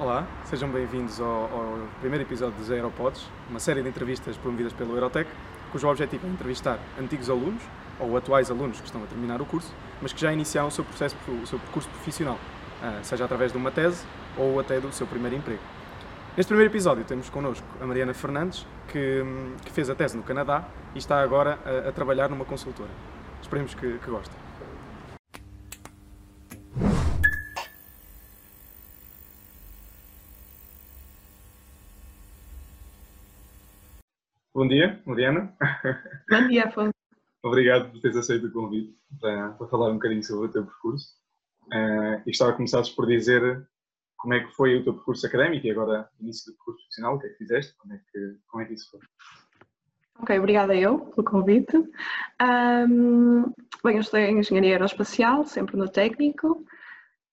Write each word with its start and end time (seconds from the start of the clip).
Olá, 0.00 0.24
sejam 0.44 0.68
bem-vindos 0.68 1.20
ao, 1.20 1.26
ao, 1.26 1.88
primeiro 1.98 2.22
episódio 2.22 2.56
dos 2.56 2.70
Aeropods, 2.70 3.26
uma 3.50 3.58
série 3.58 3.82
de 3.82 3.88
entrevistas 3.88 4.36
promovidas 4.36 4.72
pelo 4.72 4.94
Aerotech, 4.94 5.28
cujo 5.72 5.88
objetivo 5.88 6.24
é 6.24 6.30
entrevistar 6.30 6.78
antigos 7.00 7.28
alunos 7.28 7.60
ou 7.98 8.16
atuais 8.16 8.48
alunos 8.48 8.78
que 8.78 8.86
estão 8.86 9.02
a 9.02 9.06
terminar 9.06 9.42
o 9.42 9.44
curso, 9.44 9.74
mas 10.00 10.12
que 10.12 10.20
já 10.20 10.32
iniciaram 10.32 10.68
o 10.68 10.70
seu, 10.70 10.84
processo, 10.84 11.16
o 11.42 11.44
seu 11.48 11.58
percurso 11.58 11.88
profissional, 11.88 12.38
ah, 12.80 13.00
seja 13.02 13.24
através 13.24 13.50
de 13.50 13.58
uma 13.58 13.72
tese 13.72 14.06
ou 14.36 14.60
até 14.60 14.78
do 14.78 14.92
seu 14.92 15.04
primeiro 15.04 15.34
emprego. 15.34 15.62
Neste 16.36 16.48
primeiro 16.48 16.72
episódio 16.72 17.02
temos 17.02 17.28
connosco 17.28 17.66
a 17.80 17.84
Mariana 17.84 18.14
Fernandes, 18.14 18.64
que, 18.86 19.24
que 19.64 19.72
fez 19.72 19.90
a 19.90 19.96
tese 19.96 20.16
no 20.16 20.22
Canadá 20.22 20.68
e 20.94 20.98
está 20.98 21.20
agora 21.20 21.58
a, 21.66 21.88
a 21.88 21.92
trabalhar 21.92 22.28
numa 22.28 22.44
consultora. 22.44 22.90
Esperemos 23.42 23.74
que, 23.74 23.98
que 23.98 24.08
gostem. 24.08 24.47
Bom 34.58 34.66
dia, 34.66 35.00
Mariana. 35.06 35.54
Bom 36.28 36.48
dia, 36.48 36.64
Afonso. 36.64 36.90
Obrigado 37.44 37.92
por 37.92 38.00
teres 38.00 38.16
aceito 38.16 38.48
o 38.48 38.52
convite 38.52 38.92
para, 39.20 39.50
para, 39.50 39.68
falar 39.68 39.88
um 39.90 39.94
bocadinho 39.94 40.24
sobre 40.24 40.48
o 40.48 40.50
teu 40.50 40.64
percurso. 40.66 41.14
Uh, 41.66 42.20
e 42.26 42.30
estava 42.30 42.50
a 42.50 42.54
começar 42.54 42.82
por 42.96 43.06
dizer 43.06 43.64
como 44.16 44.34
é 44.34 44.40
que 44.40 44.52
foi 44.56 44.74
o 44.74 44.82
teu 44.82 44.94
percurso 44.94 45.24
académico 45.28 45.64
e 45.64 45.70
agora 45.70 46.10
início 46.18 46.50
do 46.50 46.56
percurso 46.56 46.80
profissional, 46.80 47.14
o 47.14 47.20
que 47.20 47.26
é 47.28 47.30
que 47.30 47.36
fizeste, 47.36 47.72
como 47.78 47.94
é 47.94 47.98
que, 47.98 48.36
como 48.48 48.62
é 48.64 48.66
que 48.66 48.74
isso 48.74 48.90
foi? 48.90 49.00
Ok, 50.18 50.36
obrigada 50.36 50.74
eu 50.74 50.98
pelo 50.98 51.24
convite. 51.24 51.76
Um, 52.42 53.42
bem, 53.84 53.94
eu 53.94 54.00
estudei 54.00 54.28
Engenharia 54.28 54.72
Aeroespacial, 54.72 55.44
sempre 55.44 55.76
no 55.76 55.88
técnico. 55.88 56.64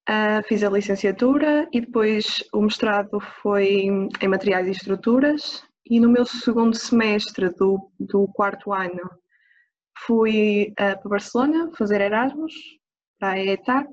Uh, 0.08 0.48
fiz 0.48 0.64
a 0.64 0.70
licenciatura 0.70 1.68
e 1.74 1.82
depois 1.82 2.44
o 2.54 2.62
mestrado 2.62 3.20
foi 3.20 3.88
em 4.22 4.28
Materiais 4.28 4.68
e 4.68 4.72
Estruturas 4.72 5.68
e 5.86 6.00
no 6.00 6.10
meu 6.10 6.26
segundo 6.26 6.76
semestre 6.76 7.50
do, 7.50 7.92
do 8.00 8.28
quarto 8.30 8.74
ano 8.74 9.10
fui 10.00 10.74
uh, 10.74 11.00
para 11.00 11.10
Barcelona 11.10 11.72
fazer 11.78 12.02
Erasmus, 12.02 12.54
para 13.20 13.32
a 13.34 13.44
ETAC, 13.44 13.90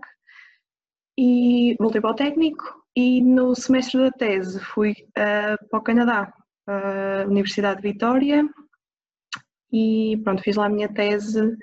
e 1.19 1.77
voltei 1.79 2.01
para 2.01 2.11
o 2.11 2.15
técnico 2.15 2.83
e 2.97 3.21
no 3.21 3.55
semestre 3.55 4.01
da 4.01 4.11
tese 4.11 4.59
fui 4.61 4.93
uh, 5.11 5.69
para 5.69 5.79
o 5.79 5.83
Canadá, 5.83 6.33
a 6.67 7.25
Universidade 7.27 7.81
de 7.81 7.89
Vitória, 7.93 8.49
e 9.73 10.21
pronto, 10.23 10.43
fiz 10.43 10.57
lá 10.57 10.67
a 10.67 10.71
minha 10.71 10.93
tese 10.93 11.57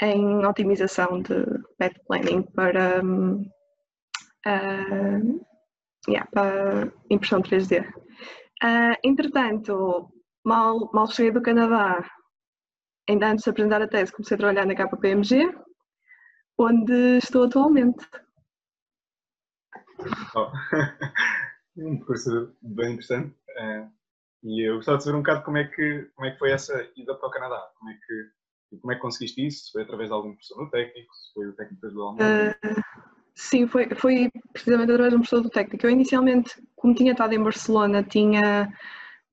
em 0.00 0.44
otimização 0.44 1.22
de 1.22 1.44
path 1.78 1.94
planning 2.06 2.42
para, 2.42 3.02
uh, 4.46 5.44
yeah, 6.08 6.28
para 6.32 6.92
impressão 7.08 7.40
3D. 7.40 7.86
Uh, 8.62 8.94
entretanto, 9.02 10.12
mal, 10.44 10.88
mal 10.92 11.08
cheguei 11.08 11.32
do 11.32 11.42
Canadá, 11.42 12.08
ainda 13.08 13.30
antes 13.30 13.44
de 13.44 13.50
apresentar 13.50 13.82
a 13.82 13.88
tese, 13.88 14.12
comecei 14.12 14.36
a 14.36 14.38
trabalhar 14.38 14.66
na 14.66 14.76
KPMG, 14.76 15.52
onde 16.56 17.18
estou 17.18 17.44
atualmente. 17.44 18.06
Oh. 20.36 20.50
um 21.76 21.96
percurso 21.96 22.56
bem 22.62 22.92
interessante. 22.92 23.34
Uh, 23.58 23.90
e 24.44 24.68
eu 24.68 24.76
gostava 24.76 24.98
de 24.98 25.04
saber 25.04 25.16
um 25.16 25.22
bocado 25.22 25.44
como 25.44 25.56
é, 25.56 25.64
que, 25.64 26.10
como 26.14 26.26
é 26.28 26.30
que 26.30 26.38
foi 26.38 26.52
essa 26.52 26.88
ida 26.96 27.14
para 27.16 27.28
o 27.28 27.32
Canadá. 27.32 27.68
Como 27.78 27.90
é 27.90 27.94
que, 27.94 28.78
como 28.80 28.92
é 28.92 28.94
que 28.94 29.00
conseguiste 29.00 29.44
isso? 29.44 29.72
Foi 29.72 29.82
através 29.82 30.08
de 30.08 30.14
algum 30.14 30.32
professor 30.32 30.62
no 30.62 30.70
técnico? 30.70 31.12
Foi 31.34 31.48
o 31.48 31.52
técnico 31.54 31.80
que 31.80 31.86
ajudou 31.86 32.14
uh, 32.14 32.18
Sim, 33.34 33.66
foi, 33.66 33.88
foi 33.94 34.30
precisamente 34.52 34.92
através 34.92 35.10
de 35.10 35.16
um 35.16 35.20
professor 35.20 35.42
do 35.42 35.50
técnico. 35.50 35.86
Eu 35.86 35.90
inicialmente, 35.90 36.62
como 36.76 36.94
tinha 36.94 37.12
estado 37.12 37.34
em 37.34 37.42
Barcelona, 37.42 38.02
tinha, 38.02 38.72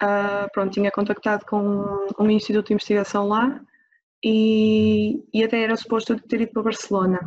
uh, 0.01 0.51
pronto, 0.53 0.73
tinha 0.73 0.91
contactado 0.91 1.45
com 1.45 2.07
um 2.17 2.29
instituto 2.29 2.67
de 2.67 2.73
investigação 2.73 3.27
lá 3.27 3.61
e, 4.23 5.23
e 5.33 5.43
até 5.43 5.61
era 5.61 5.75
suposto 5.75 6.19
ter 6.21 6.41
ido 6.41 6.51
para 6.51 6.63
Barcelona. 6.63 7.19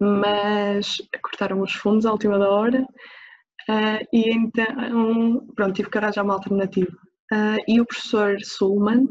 Mas 0.00 0.96
cortaram 1.22 1.60
os 1.60 1.72
fundos 1.72 2.06
à 2.06 2.12
última 2.12 2.38
da 2.38 2.50
hora 2.50 2.82
uh, 2.82 4.06
e 4.12 4.30
então 4.30 5.46
pronto, 5.54 5.74
tive 5.74 5.90
que 5.90 5.98
arranjar 5.98 6.24
uma 6.24 6.34
alternativa. 6.34 6.90
Uh, 7.32 7.62
e 7.68 7.80
o 7.80 7.86
professor 7.86 8.40
Sulman, 8.42 9.06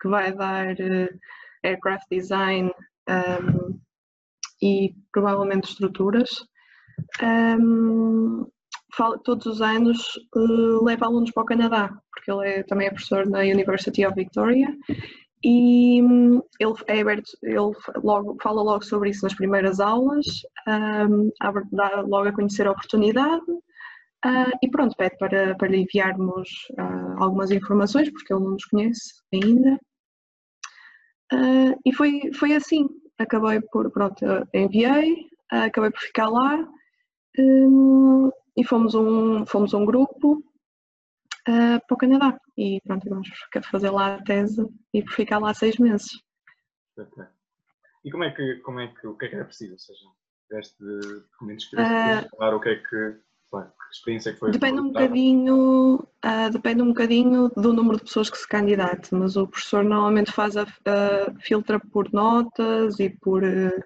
que 0.00 0.08
vai 0.08 0.32
dar 0.32 0.76
Aircraft 1.64 2.06
Design 2.10 2.70
um, 3.08 3.83
e 4.64 4.94
provavelmente 5.12 5.68
estruturas. 5.68 6.30
Um, 7.22 8.46
todos 9.24 9.46
os 9.46 9.60
anos 9.60 9.98
uh, 10.36 10.84
leva 10.84 11.06
alunos 11.06 11.30
para 11.32 11.42
o 11.42 11.46
Canadá, 11.46 11.90
porque 12.12 12.30
ele 12.30 12.48
é, 12.48 12.62
também 12.62 12.86
é 12.86 12.90
professor 12.90 13.26
na 13.28 13.40
University 13.40 14.06
of 14.06 14.14
Victoria 14.14 14.68
e 15.44 16.02
um, 16.02 16.40
ele 16.58 16.74
é 16.86 17.00
aberto, 17.00 17.30
ele 17.42 17.72
logo, 18.02 18.36
fala 18.42 18.62
logo 18.62 18.82
sobre 18.82 19.10
isso 19.10 19.24
nas 19.24 19.34
primeiras 19.34 19.78
aulas, 19.78 20.24
um, 20.66 21.30
dá 21.70 22.00
logo 22.00 22.28
a 22.28 22.32
conhecer 22.32 22.66
a 22.66 22.70
oportunidade 22.70 23.44
uh, 23.50 24.58
e 24.62 24.70
pronto, 24.70 24.96
pede 24.96 25.18
para, 25.18 25.54
para 25.56 25.68
lhe 25.68 25.82
enviarmos 25.82 26.48
uh, 26.78 27.22
algumas 27.22 27.50
informações, 27.50 28.10
porque 28.10 28.32
ele 28.32 28.42
não 28.42 28.52
nos 28.52 28.64
conhece 28.64 29.12
ainda. 29.34 29.78
Uh, 31.32 31.78
e 31.84 31.92
foi, 31.92 32.32
foi 32.32 32.54
assim, 32.54 32.86
acabei 33.18 33.60
por, 33.60 33.90
pronto, 33.90 34.24
enviei, 34.52 35.28
acabei 35.50 35.90
por 35.90 36.00
ficar 36.00 36.28
lá 36.28 36.68
um, 37.38 38.30
e 38.56 38.64
fomos 38.64 38.94
um, 38.94 39.44
fomos 39.46 39.74
um 39.74 39.84
grupo 39.84 40.38
uh, 41.48 41.80
para 41.86 41.94
o 41.94 41.96
Canadá 41.96 42.38
e 42.56 42.80
pronto, 42.86 43.08
vamos 43.08 43.28
fazer 43.70 43.90
lá 43.90 44.14
a 44.14 44.22
tese 44.22 44.66
e 44.92 45.02
por 45.02 45.12
ficar 45.12 45.38
lá 45.38 45.52
seis 45.52 45.76
meses. 45.78 46.08
Okay. 46.96 47.24
E 48.04 48.10
como 48.10 48.24
é 48.24 48.30
que, 48.30 48.56
como 48.56 48.80
é 48.80 48.88
que, 48.88 49.06
o 49.06 49.16
que 49.16 49.26
é 49.26 49.28
que 49.28 49.34
era 49.34 49.44
preciso? 49.44 49.72
Ou 49.72 49.78
seja, 49.78 50.04
tiveste 50.48 50.76
documentos 51.32 51.64
que 51.66 51.76
uh, 51.76 52.28
falar 52.36 52.54
o 52.54 52.60
que 52.60 52.68
é 52.68 52.76
que 52.76 53.20
que 53.62 53.96
experiência 53.96 54.32
que 54.32 54.38
foi? 54.38 54.50
Depende 54.50 54.80
um 54.80 54.88
bocadinho, 54.88 55.94
uh, 55.94 56.50
depende 56.50 56.82
um 56.82 56.88
bocadinho 56.88 57.48
do 57.56 57.72
número 57.72 57.98
de 57.98 58.04
pessoas 58.04 58.30
que 58.30 58.38
se 58.38 58.48
candidatem, 58.48 59.18
mas 59.18 59.36
o 59.36 59.46
professor 59.46 59.84
normalmente 59.84 60.32
faz 60.32 60.56
a, 60.56 60.64
uh, 60.64 61.40
filtra 61.40 61.78
por 61.78 62.12
notas 62.12 62.98
e 63.00 63.10
por 63.10 63.42
uh, 63.42 63.84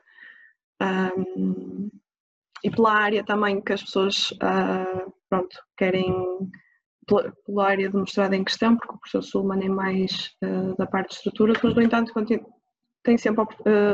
ah, 0.81 1.11
um, 1.37 1.91
e 2.65 2.71
pela 2.71 2.93
área 2.93 3.25
também 3.25 3.61
que 3.61 3.73
as 3.73 3.83
pessoas 3.83 4.33
pronto, 5.29 5.57
querem 5.77 6.13
pela, 7.07 7.67
área 7.67 7.91
demonstrada 7.91 8.37
em 8.37 8.45
questão, 8.45 8.77
porque 8.77 8.95
o 8.95 8.99
professor 8.99 9.23
Sulman 9.23 9.65
é 9.65 9.69
mais 9.69 10.33
da 10.77 10.87
parte 10.87 11.11
de 11.11 11.15
estrutura, 11.17 11.53
mas 11.63 11.75
no 11.75 11.83
entanto 11.83 12.13
tem 13.05 13.17
sempre 13.17 13.45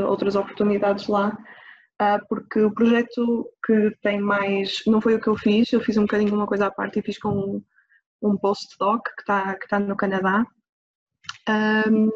outras 0.06 0.34
oportunidades 0.34 1.06
lá 1.08 1.36
porque 2.28 2.60
o 2.60 2.72
projeto 2.72 3.48
que 3.64 3.96
tem 4.02 4.20
mais. 4.20 4.82
Não 4.86 5.00
foi 5.00 5.14
o 5.14 5.20
que 5.20 5.28
eu 5.28 5.36
fiz, 5.36 5.72
eu 5.72 5.80
fiz 5.80 5.96
um 5.96 6.02
bocadinho 6.02 6.34
uma 6.34 6.46
coisa 6.46 6.66
à 6.66 6.70
parte 6.70 6.98
e 6.98 7.02
fiz 7.02 7.18
com 7.18 7.30
um, 7.30 7.62
um 8.22 8.36
postdoc 8.36 9.02
que 9.14 9.22
está 9.22 9.54
que 9.56 9.68
tá 9.68 9.78
no 9.78 9.96
Canadá. 9.96 10.44
Um, 11.48 12.10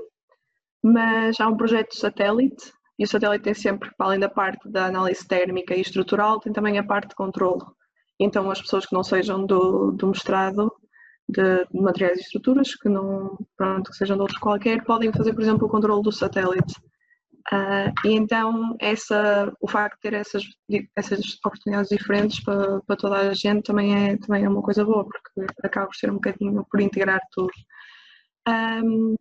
mas 0.82 1.40
há 1.40 1.48
um 1.48 1.56
projeto 1.56 1.96
satélite 1.96 2.72
e 2.98 3.04
o 3.04 3.08
satélite 3.08 3.44
tem 3.44 3.54
sempre, 3.54 3.90
para 3.96 4.06
além 4.06 4.18
da 4.18 4.28
parte 4.28 4.68
da 4.68 4.86
análise 4.86 5.26
térmica 5.26 5.74
e 5.74 5.80
estrutural, 5.80 6.40
tem 6.40 6.52
também 6.52 6.78
a 6.78 6.84
parte 6.84 7.10
de 7.10 7.14
controle. 7.14 7.62
Então 8.18 8.50
as 8.50 8.60
pessoas 8.60 8.86
que 8.86 8.94
não 8.94 9.04
sejam 9.04 9.46
do, 9.46 9.92
do 9.92 10.08
mestrado 10.08 10.72
de, 11.28 11.66
de 11.66 11.80
materiais 11.80 12.18
e 12.18 12.22
estruturas, 12.22 12.74
que 12.74 12.88
não 12.88 13.38
pronto, 13.56 13.90
que 13.90 13.96
sejam 13.96 14.16
de 14.16 14.22
outros 14.22 14.40
qualquer, 14.40 14.82
podem 14.84 15.12
fazer, 15.12 15.32
por 15.32 15.42
exemplo, 15.42 15.66
o 15.66 15.70
controle 15.70 16.02
do 16.02 16.10
satélite. 16.10 16.74
Uh, 17.50 17.90
e 18.04 18.12
então 18.12 18.76
essa, 18.78 19.50
o 19.58 19.66
facto 19.66 19.96
de 19.96 20.02
ter 20.02 20.14
essas, 20.14 20.42
essas 20.94 21.38
oportunidades 21.42 21.88
diferentes 21.88 22.42
para, 22.44 22.80
para 22.82 22.96
toda 22.96 23.16
a 23.16 23.32
gente 23.32 23.62
também 23.62 24.10
é, 24.10 24.16
também 24.18 24.44
é 24.44 24.48
uma 24.48 24.60
coisa 24.60 24.84
boa, 24.84 25.02
porque 25.04 25.46
acaba 25.64 25.86
por 25.86 25.96
ser 25.96 26.10
um 26.10 26.14
bocadinho 26.14 26.66
por 26.70 26.80
integrar 26.80 27.20
tudo. 27.32 27.52
Um, 28.46 29.14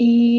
e, 0.00 0.38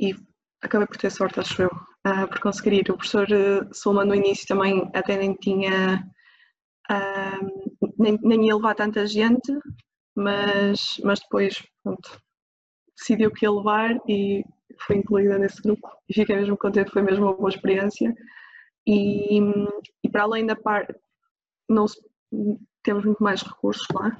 e 0.00 0.14
acabei 0.62 0.86
por 0.86 0.96
ter 0.96 1.10
sorte, 1.10 1.40
acho 1.40 1.62
eu, 1.62 1.70
uh, 2.06 2.28
por 2.28 2.40
conseguir 2.40 2.74
ir. 2.74 2.90
O 2.90 2.96
professor 2.96 3.30
eh, 3.30 3.68
Soma 3.72 4.04
no 4.04 4.14
início 4.14 4.46
também 4.46 4.90
até 4.94 5.16
nem 5.16 5.34
tinha, 5.34 6.04
uh, 6.90 7.92
nem, 7.98 8.18
nem 8.22 8.46
ia 8.46 8.56
levar 8.56 8.74
tanta 8.74 9.06
gente, 9.06 9.52
mas, 10.14 11.00
mas 11.04 11.20
depois 11.20 11.62
pronto, 11.82 12.20
decidiu 12.96 13.30
que 13.30 13.44
ia 13.44 13.52
levar 13.52 13.96
e 14.08 14.44
fui 14.80 14.96
incluída 14.96 15.38
nesse 15.38 15.60
grupo 15.62 15.88
e 16.08 16.14
fiquei 16.14 16.36
mesmo 16.36 16.56
contente, 16.56 16.90
foi 16.90 17.02
mesmo 17.02 17.26
uma 17.26 17.34
boa 17.34 17.50
experiência. 17.50 18.14
E, 18.86 19.38
e 20.02 20.08
para 20.10 20.24
além 20.24 20.46
da 20.46 20.56
parte, 20.56 20.94
não 21.68 21.86
temos 22.82 23.04
muito 23.04 23.22
mais 23.22 23.42
recursos 23.42 23.86
lá. 23.92 24.16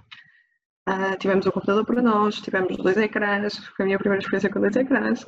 Uh, 0.88 1.16
tivemos 1.18 1.46
o 1.46 1.48
um 1.48 1.52
computador 1.52 1.84
para 1.86 2.02
nós, 2.02 2.36
tivemos 2.36 2.76
dois 2.76 2.96
ecrãs, 2.98 3.56
foi 3.56 3.84
a 3.84 3.86
minha 3.86 3.98
primeira 3.98 4.20
experiência 4.20 4.50
com 4.50 4.60
dois 4.60 4.76
ecrãs 4.76 5.22
uh, 5.22 5.26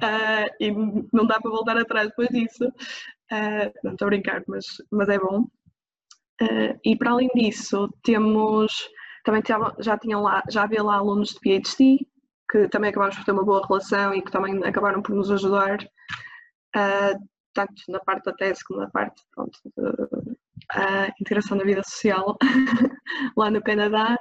e 0.58 0.70
não 1.12 1.26
dá 1.26 1.38
para 1.38 1.50
voltar 1.50 1.76
atrás 1.76 2.08
depois 2.08 2.28
disso. 2.30 2.64
Uh, 3.30 3.70
não 3.84 3.92
estou 3.92 4.06
a 4.06 4.08
brincar, 4.08 4.42
mas, 4.46 4.64
mas 4.90 5.08
é 5.08 5.18
bom. 5.18 5.46
E 6.84 6.96
para 6.96 7.10
além 7.10 7.28
disso, 7.34 7.92
temos 8.04 8.88
também 9.24 9.42
já 9.80 9.98
tinham 9.98 10.22
lá, 10.22 10.42
já 10.48 10.62
havia 10.62 10.82
lá 10.82 10.94
alunos 10.94 11.30
de 11.30 11.40
PhD 11.40 12.06
que 12.50 12.68
também 12.68 12.90
acabámos 12.90 13.16
por 13.16 13.24
ter 13.24 13.32
uma 13.32 13.44
boa 13.44 13.66
relação 13.66 14.14
e 14.14 14.22
que 14.22 14.30
também 14.30 14.64
acabaram 14.64 15.02
por 15.02 15.14
nos 15.14 15.30
ajudar, 15.30 15.78
uh, 16.76 17.28
tanto 17.54 17.74
na 17.88 18.00
parte 18.00 18.24
da 18.24 18.32
tese 18.32 18.64
como 18.64 18.80
na 18.80 18.90
parte 18.90 19.22
pronto, 19.34 19.58
de 19.64 19.82
uh, 19.82 21.12
integração 21.20 21.56
na 21.56 21.64
vida 21.64 21.82
social 21.84 22.36
lá 23.36 23.50
no 23.50 23.62
Canadá. 23.62 24.18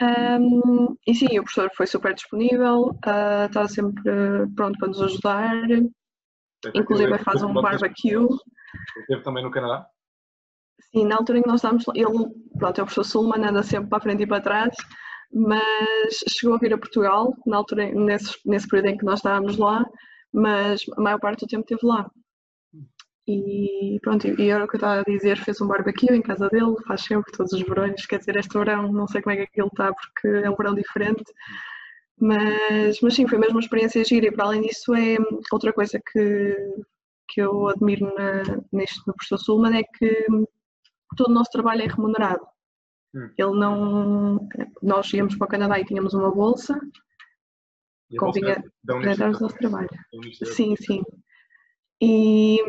Um, 0.00 0.96
e 1.06 1.14
sim, 1.14 1.38
o 1.38 1.42
professor 1.42 1.70
foi 1.76 1.86
super 1.86 2.14
disponível, 2.14 2.90
uh, 3.06 3.46
estava 3.46 3.68
sempre 3.68 4.02
pronto 4.54 4.78
para 4.78 4.88
nos 4.88 5.02
ajudar, 5.02 5.54
inclusive 6.74 7.18
faz 7.18 7.42
um 7.42 7.52
barbecue. 7.52 8.26
Esteve 9.00 9.22
também 9.22 9.44
no 9.44 9.50
Canadá? 9.50 9.86
Sim, 10.92 11.06
na 11.06 11.16
altura 11.16 11.38
em 11.38 11.42
que 11.42 11.48
nós 11.48 11.58
estávamos, 11.58 11.84
ele, 11.94 12.30
pronto, 12.58 12.78
é 12.78 12.82
o 12.82 12.86
professor 12.86 13.04
Sulman, 13.04 13.44
anda 13.44 13.62
sempre 13.62 13.88
para 13.88 13.98
a 13.98 14.00
frente 14.00 14.22
e 14.22 14.26
para 14.26 14.40
trás, 14.40 14.74
mas 15.32 16.24
chegou 16.28 16.56
a 16.56 16.58
vir 16.58 16.72
a 16.74 16.78
Portugal, 16.78 17.34
na 17.46 17.56
altura, 17.58 17.90
nesse, 17.92 18.36
nesse 18.44 18.68
período 18.68 18.94
em 18.94 18.98
que 18.98 19.04
nós 19.04 19.18
estávamos 19.18 19.56
lá, 19.56 19.84
mas 20.32 20.82
a 20.96 21.00
maior 21.00 21.18
parte 21.18 21.40
do 21.40 21.48
tempo 21.48 21.62
esteve 21.62 21.86
lá. 21.86 22.10
E 23.28 23.98
pronto, 24.02 24.26
e 24.28 24.50
era 24.50 24.64
o 24.64 24.68
que 24.68 24.76
eu 24.76 24.78
estava 24.78 25.00
a 25.00 25.04
dizer, 25.04 25.36
fez 25.38 25.60
um 25.60 25.66
barbecue 25.66 26.14
em 26.14 26.22
casa 26.22 26.48
dele, 26.48 26.76
faz 26.86 27.02
sempre 27.02 27.32
todos 27.32 27.52
os 27.52 27.62
verões, 27.62 28.06
quer 28.06 28.18
dizer, 28.18 28.36
este 28.36 28.56
verão 28.56 28.92
não 28.92 29.08
sei 29.08 29.20
como 29.20 29.34
é 29.34 29.36
que 29.36 29.42
aquilo 29.42 29.66
está 29.66 29.92
porque 29.92 30.28
é 30.28 30.48
um 30.48 30.54
verão 30.54 30.74
diferente, 30.74 31.24
mas, 32.20 33.00
mas 33.00 33.14
sim, 33.14 33.26
foi 33.26 33.38
mesmo 33.38 33.56
uma 33.56 33.60
experiência 33.60 34.04
gira 34.04 34.26
e 34.26 34.32
para 34.32 34.44
além 34.44 34.62
disso 34.62 34.94
é 34.94 35.16
outra 35.52 35.72
coisa 35.72 36.00
que, 36.12 36.56
que 37.28 37.40
eu 37.40 37.68
admiro 37.68 38.14
na, 38.14 38.42
neste, 38.72 39.04
no 39.06 39.14
professor 39.14 39.38
Sulman 39.38 39.76
é 39.76 39.82
que 39.82 40.26
todo 41.16 41.30
o 41.30 41.34
nosso 41.34 41.50
trabalho 41.50 41.82
é 41.82 41.86
remunerado. 41.86 42.46
Hum. 43.16 43.30
Ele 43.36 43.58
não. 43.58 44.48
Nós 44.82 45.10
íamos 45.14 45.36
para 45.36 45.46
o 45.46 45.48
Canadá 45.48 45.80
e 45.80 45.84
tínhamos 45.84 46.12
uma 46.12 46.30
bolsa. 46.30 46.78
E 48.10 48.16
convinha 48.16 48.62
apresentar 48.88 49.30
o 49.30 49.40
nosso 49.40 49.56
trabalho. 49.56 49.88
Sim, 50.44 50.76
sim. 50.76 51.02
E, 52.00 52.60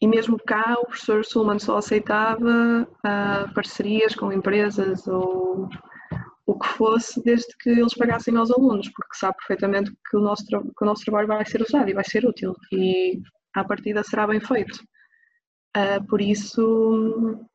e 0.00 0.06
mesmo 0.06 0.38
cá 0.46 0.76
o 0.78 0.86
professor 0.86 1.24
Sulman 1.24 1.58
só 1.58 1.78
aceitava 1.78 2.86
uh, 2.86 3.54
parcerias 3.54 4.14
com 4.14 4.30
empresas 4.30 5.08
ou 5.08 5.68
o 6.44 6.58
que 6.58 6.68
fosse, 6.68 7.22
desde 7.22 7.56
que 7.58 7.70
eles 7.70 7.94
pagassem 7.94 8.36
aos 8.36 8.50
alunos, 8.50 8.88
porque 8.90 9.16
sabe 9.16 9.36
perfeitamente 9.38 9.92
que 10.10 10.16
o 10.16 10.20
nosso, 10.20 10.44
que 10.44 10.82
o 10.82 10.86
nosso 10.86 11.04
trabalho 11.04 11.28
vai 11.28 11.46
ser 11.46 11.62
usado 11.62 11.88
e 11.88 11.94
vai 11.94 12.04
ser 12.04 12.26
útil 12.26 12.54
e 12.70 13.20
à 13.54 13.64
partida 13.64 14.02
será 14.02 14.26
bem 14.26 14.40
feito. 14.40 14.78
Uh, 15.74 16.06
por 16.06 16.20
isso, 16.20 17.48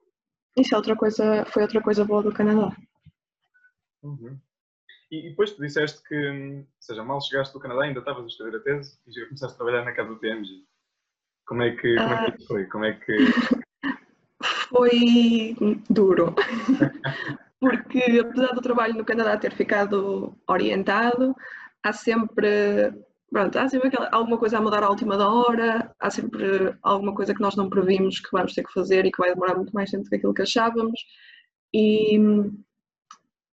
isso 0.57 0.73
é 0.73 0.77
outra 0.77 0.95
coisa, 0.95 1.45
foi 1.45 1.63
outra 1.63 1.81
coisa 1.81 2.03
boa 2.03 2.23
do 2.23 2.33
Canadá. 2.33 2.75
Uhum. 4.03 4.39
E, 5.11 5.27
e, 5.27 5.29
depois 5.29 5.51
tu 5.51 5.61
disseste 5.61 6.01
que, 6.03 6.15
ou 6.15 6.65
seja, 6.79 7.03
mal 7.03 7.21
chegaste 7.21 7.53
do 7.53 7.59
Canadá, 7.59 7.83
ainda 7.83 7.99
estavas 7.99 8.23
a 8.23 8.27
escrever 8.27 8.57
a 8.57 8.61
tese 8.61 8.99
e 9.07 9.11
já 9.11 9.25
começaste 9.25 9.55
a 9.55 9.57
trabalhar 9.57 9.85
na 9.85 9.93
casa 9.93 10.09
do 10.09 10.19
TMG. 10.19 10.65
Como 11.45 11.61
é 11.61 11.75
que, 11.75 11.95
como 11.95 12.13
é 12.13 12.31
que 12.31 12.45
foi? 12.45 12.65
Como 12.65 12.85
é 12.85 12.93
que... 12.93 13.17
foi 14.69 15.55
duro. 15.89 16.35
Porque 17.59 18.19
apesar 18.21 18.53
do 18.53 18.61
trabalho 18.61 18.93
no 18.93 19.05
Canadá 19.05 19.37
ter 19.37 19.53
ficado 19.53 20.37
orientado, 20.47 21.35
há 21.81 21.91
sempre 21.91 22.93
pronto, 23.31 23.57
há 23.57 23.67
sempre 23.69 23.87
aquela, 23.89 24.09
alguma 24.11 24.37
coisa 24.37 24.57
a 24.57 24.61
mudar 24.61 24.83
à 24.83 24.89
última 24.89 25.17
da 25.17 25.29
hora, 25.29 25.93
há 25.99 26.09
sempre 26.09 26.75
alguma 26.81 27.13
coisa 27.13 27.33
que 27.33 27.41
nós 27.41 27.55
não 27.55 27.69
previmos 27.69 28.19
que 28.19 28.29
vamos 28.31 28.53
ter 28.53 28.63
que 28.63 28.73
fazer 28.73 29.05
e 29.05 29.11
que 29.11 29.17
vai 29.19 29.33
demorar 29.33 29.55
muito 29.55 29.73
mais 29.73 29.89
tempo 29.89 30.03
do 30.03 30.09
que 30.09 30.15
aquilo 30.15 30.33
que 30.33 30.41
achávamos. 30.41 30.99
E 31.73 32.17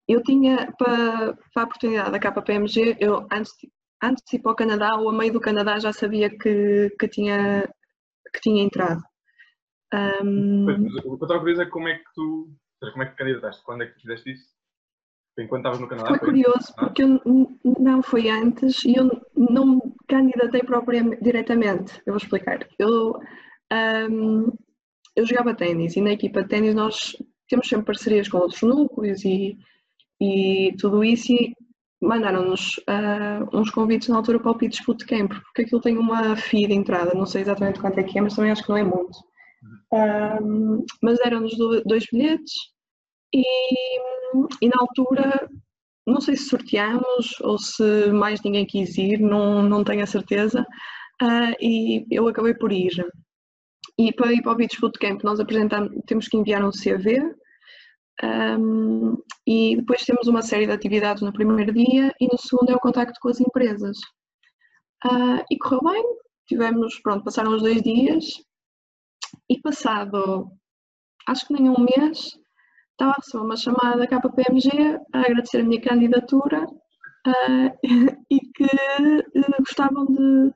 eu 0.07 0.21
tinha, 0.23 0.71
para, 0.77 1.33
para 1.53 1.63
a 1.63 1.65
oportunidade 1.65 2.11
da 2.11 2.19
KPMG, 2.19 2.97
eu 2.99 3.27
antes, 3.31 3.53
antes 4.01 4.23
de 4.29 4.37
ir 4.37 4.41
para 4.41 4.51
o 4.51 4.55
Canadá, 4.55 4.95
ou 4.95 5.09
a 5.09 5.13
meio 5.13 5.33
do 5.33 5.41
Canadá, 5.41 5.79
já 5.79 5.91
sabia 5.93 6.29
que, 6.29 6.89
que, 6.99 7.07
tinha, 7.07 7.67
que 8.33 8.41
tinha 8.41 8.63
entrado. 8.63 9.01
Um, 10.23 10.65
o 10.65 10.99
que 10.99 11.07
eu 11.07 11.13
estava 11.15 11.47
a 11.47 11.63
é 11.63 11.65
como 11.67 11.87
é 11.87 11.97
que 11.97 12.13
tu, 12.15 12.49
como 12.79 13.03
é 13.03 13.05
que 13.05 13.15
candidataste? 13.15 13.63
Quando 13.63 13.83
é 13.83 13.87
que 13.87 14.01
fizeste 14.01 14.31
isso? 14.31 14.52
Enquanto 15.37 15.61
estavas 15.61 15.79
no 15.79 15.87
Canadá? 15.87 16.09
Foi, 16.09 16.19
foi 16.19 16.27
curioso, 16.27 16.73
porque 16.75 17.03
eu 17.03 17.19
não 17.79 18.03
foi 18.03 18.29
antes 18.29 18.83
e 18.85 18.95
eu 18.95 19.09
não 19.35 19.65
me 19.65 19.81
candidatei 20.07 20.61
propriamente 20.61 21.23
diretamente. 21.23 21.93
Eu 22.05 22.13
vou 22.13 22.17
explicar. 22.17 22.67
Eu, 22.77 23.19
um, 24.11 24.51
eu 25.15 25.25
jogava 25.25 25.55
ténis 25.55 25.95
e 25.95 26.01
na 26.01 26.11
equipa 26.11 26.43
de 26.43 26.49
ténis 26.49 26.75
nós 26.75 27.15
temos 27.49 27.67
sempre 27.67 27.85
parcerias 27.85 28.27
com 28.27 28.37
outros 28.37 28.61
núcleos 28.61 29.25
e, 29.25 29.57
e 30.21 30.75
tudo 30.79 31.03
isso 31.03 31.31
e 31.31 31.53
mandaram-nos 31.99 32.77
uh, 32.79 33.57
uns 33.57 33.71
convites 33.71 34.09
na 34.09 34.17
altura 34.17 34.39
para 34.39 34.51
o 34.51 34.57
Pitch 34.57 34.83
Bootcamp, 34.85 35.31
porque 35.31 35.63
aquilo 35.63 35.81
tem 35.81 35.97
uma 35.97 36.35
FII 36.35 36.67
de 36.67 36.73
entrada, 36.73 37.13
não 37.13 37.25
sei 37.25 37.41
exatamente 37.41 37.79
quanto 37.79 37.97
é 37.99 38.03
que 38.03 38.19
é, 38.19 38.21
mas 38.21 38.35
também 38.35 38.51
acho 38.51 38.63
que 38.63 38.69
não 38.69 38.77
é 38.77 38.83
muito. 38.83 39.17
Um, 39.91 40.85
mas 41.01 41.17
deram-nos 41.19 41.55
dois 41.85 42.05
bilhetes 42.11 42.53
e, 43.33 43.43
e 44.61 44.67
na 44.67 44.75
altura 44.79 45.49
não 46.05 46.19
sei 46.19 46.35
se 46.35 46.49
sorteamos 46.49 47.39
ou 47.41 47.57
se 47.57 48.11
mais 48.11 48.41
ninguém 48.41 48.65
quis 48.65 48.97
ir, 48.97 49.19
não, 49.19 49.63
não 49.63 49.83
tenho 49.83 50.03
a 50.03 50.07
certeza, 50.07 50.65
uh, 51.21 51.55
e 51.61 52.05
eu 52.11 52.27
acabei 52.27 52.53
por 52.53 52.71
ir. 52.71 52.91
E 53.97 54.11
para 54.11 54.33
ir 54.33 54.41
para 54.41 54.51
o 54.51 54.55
Beach 54.55 54.79
Bootcamp 54.79 55.23
nós 55.23 55.39
apresentamos, 55.39 55.91
temos 56.05 56.27
que 56.27 56.37
enviar 56.37 56.63
um 56.65 56.71
CV 56.71 57.19
um, 58.23 59.17
e 59.47 59.75
depois 59.77 60.03
temos 60.03 60.27
uma 60.27 60.41
série 60.41 60.65
de 60.65 60.71
atividades 60.71 61.23
no 61.23 61.33
primeiro 61.33 61.73
dia 61.73 62.13
e 62.19 62.27
no 62.27 62.37
segundo 62.37 62.71
é 62.71 62.75
o 62.75 62.79
contacto 62.79 63.19
com 63.21 63.29
as 63.29 63.39
empresas. 63.39 63.97
Uh, 65.05 65.43
e 65.51 65.57
correu 65.57 65.81
bem, 65.83 66.03
tivemos, 66.47 66.99
pronto, 67.01 67.23
passaram 67.23 67.55
os 67.55 67.61
dois 67.61 67.81
dias 67.81 68.25
e 69.49 69.59
passado 69.61 70.49
acho 71.27 71.47
que 71.47 71.53
nem 71.53 71.69
um 71.69 71.79
mês 71.79 72.37
estava 72.93 73.11
a 73.11 73.15
receber 73.15 73.43
uma 73.43 73.57
chamada 73.57 73.97
da 73.97 74.07
KPMG 74.07 74.99
a 75.13 75.19
agradecer 75.19 75.59
a 75.59 75.63
minha 75.63 75.81
candidatura 75.81 76.65
uh, 77.27 77.77
e 78.29 78.39
que 78.39 78.65
uh, 78.65 79.55
gostavam 79.59 80.05
de, 80.05 80.51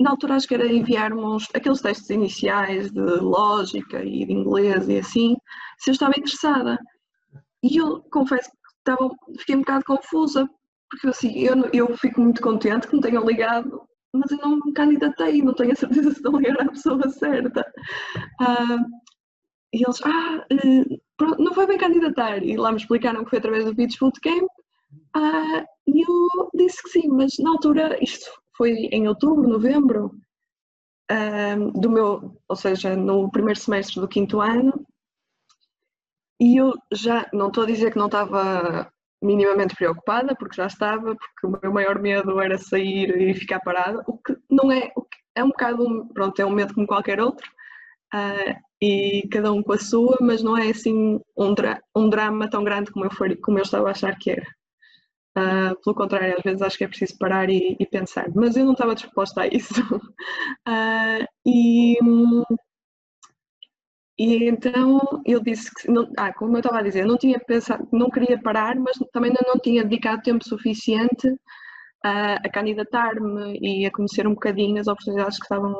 na 0.00 0.10
altura 0.10 0.34
acho 0.34 0.48
que 0.48 0.54
era 0.54 0.66
enviarmos 0.66 1.48
aqueles 1.54 1.80
testes 1.80 2.10
iniciais 2.10 2.90
de 2.90 3.00
lógica 3.00 4.04
e 4.04 4.26
de 4.26 4.32
inglês 4.32 4.88
e 4.88 4.98
assim, 4.98 5.36
se 5.78 5.90
eu 5.90 5.92
estava 5.92 6.14
interessada. 6.16 6.78
E 7.62 7.78
eu 7.78 8.02
confesso 8.10 8.50
que 8.50 8.56
estava, 8.78 9.10
fiquei 9.38 9.56
um 9.56 9.60
bocado 9.60 9.84
confusa, 9.86 10.48
porque 10.90 11.08
assim, 11.08 11.38
eu, 11.38 11.54
eu 11.72 11.96
fico 11.96 12.20
muito 12.20 12.42
contente 12.42 12.86
que 12.86 12.94
me 12.94 13.00
tenham 13.00 13.24
ligado, 13.24 13.82
mas 14.12 14.30
eu 14.30 14.38
não 14.38 14.56
me 14.56 14.72
candidatei, 14.72 15.42
não 15.42 15.54
tenho 15.54 15.72
a 15.72 15.76
certeza 15.76 16.10
se 16.10 16.16
estão 16.16 16.36
ligar 16.36 16.60
à 16.60 16.68
pessoa 16.68 17.08
certa. 17.08 17.64
Uh, 18.40 19.04
e 19.72 19.82
eles, 19.82 20.00
ah, 20.04 20.46
pronto, 21.16 21.42
não 21.42 21.54
foi 21.54 21.66
bem 21.66 21.78
candidatar. 21.78 22.42
E 22.42 22.56
lá 22.56 22.70
me 22.70 22.78
explicaram 22.78 23.24
que 23.24 23.30
foi 23.30 23.38
através 23.38 23.64
do 23.64 23.74
Beach 23.74 23.98
Bootcamp. 23.98 24.48
Ah, 25.14 25.64
e 25.86 26.02
eu 26.02 26.50
disse 26.54 26.82
que 26.82 26.90
sim, 26.90 27.08
mas 27.08 27.32
na 27.38 27.50
altura, 27.50 27.98
isto 28.02 28.30
foi 28.56 28.70
em 28.92 29.08
outubro, 29.08 29.48
novembro, 29.48 30.12
ah, 31.10 31.56
do 31.74 31.90
meu, 31.90 32.40
ou 32.48 32.56
seja, 32.56 32.96
no 32.96 33.30
primeiro 33.30 33.58
semestre 33.58 34.00
do 34.00 34.08
quinto 34.08 34.40
ano. 34.40 34.86
E 36.40 36.56
eu 36.56 36.74
já, 36.92 37.28
não 37.32 37.48
estou 37.48 37.64
a 37.64 37.66
dizer 37.66 37.92
que 37.92 37.98
não 37.98 38.06
estava 38.06 38.90
minimamente 39.22 39.74
preocupada, 39.74 40.34
porque 40.36 40.56
já 40.56 40.66
estava, 40.66 41.16
porque 41.16 41.46
o 41.46 41.58
meu 41.62 41.72
maior 41.72 41.98
medo 42.00 42.40
era 42.40 42.58
sair 42.58 43.16
e 43.20 43.34
ficar 43.34 43.60
parada, 43.60 44.02
o 44.06 44.18
que 44.18 44.36
não 44.50 44.70
é, 44.70 44.92
é 45.34 45.42
um 45.42 45.48
bocado, 45.48 46.06
pronto, 46.12 46.40
é 46.40 46.44
um 46.44 46.50
medo 46.50 46.74
como 46.74 46.86
qualquer 46.86 47.20
outro, 47.20 47.48
uh, 48.14 48.54
e 48.84 49.26
cada 49.28 49.50
um 49.50 49.62
com 49.62 49.72
a 49.72 49.78
sua, 49.78 50.18
mas 50.20 50.42
não 50.42 50.58
é 50.58 50.68
assim 50.70 51.18
um, 51.36 51.54
dra 51.54 51.80
um 51.96 52.08
drama 52.10 52.50
tão 52.50 52.62
grande 52.62 52.90
como 52.92 53.06
eu, 53.06 53.10
faria, 53.10 53.36
como 53.40 53.58
eu 53.58 53.62
estava 53.62 53.88
a 53.88 53.92
achar 53.92 54.14
que 54.18 54.30
era. 54.32 54.46
Uh, 55.36 55.74
pelo 55.82 55.96
contrário, 55.96 56.36
às 56.36 56.42
vezes 56.42 56.62
acho 56.62 56.78
que 56.78 56.84
é 56.84 56.88
preciso 56.88 57.18
parar 57.18 57.48
e, 57.50 57.76
e 57.80 57.86
pensar, 57.86 58.26
mas 58.34 58.56
eu 58.56 58.64
não 58.64 58.72
estava 58.72 58.94
disposta 58.94 59.42
a 59.42 59.46
isso. 59.46 59.80
Uh, 60.68 61.24
e, 61.46 61.96
e 64.18 64.48
então 64.48 65.00
eu 65.24 65.40
disse 65.40 65.70
que, 65.74 65.90
não, 65.90 66.06
ah, 66.18 66.32
como 66.34 66.56
eu 66.56 66.60
estava 66.60 66.78
a 66.78 66.82
dizer, 66.82 67.06
não 67.06 67.16
tinha 67.16 67.38
pensado, 67.40 67.88
não 67.90 68.10
queria 68.10 68.40
parar, 68.40 68.76
mas 68.76 68.98
também 69.12 69.30
ainda 69.30 69.44
não 69.46 69.58
tinha 69.58 69.82
dedicado 69.82 70.22
tempo 70.22 70.44
suficiente 70.46 71.28
uh, 71.28 72.36
a 72.44 72.48
candidatar-me 72.52 73.58
e 73.62 73.86
a 73.86 73.90
conhecer 73.90 74.26
um 74.26 74.34
bocadinho 74.34 74.80
as 74.80 74.88
oportunidades 74.88 75.38
que 75.38 75.44
estavam 75.44 75.74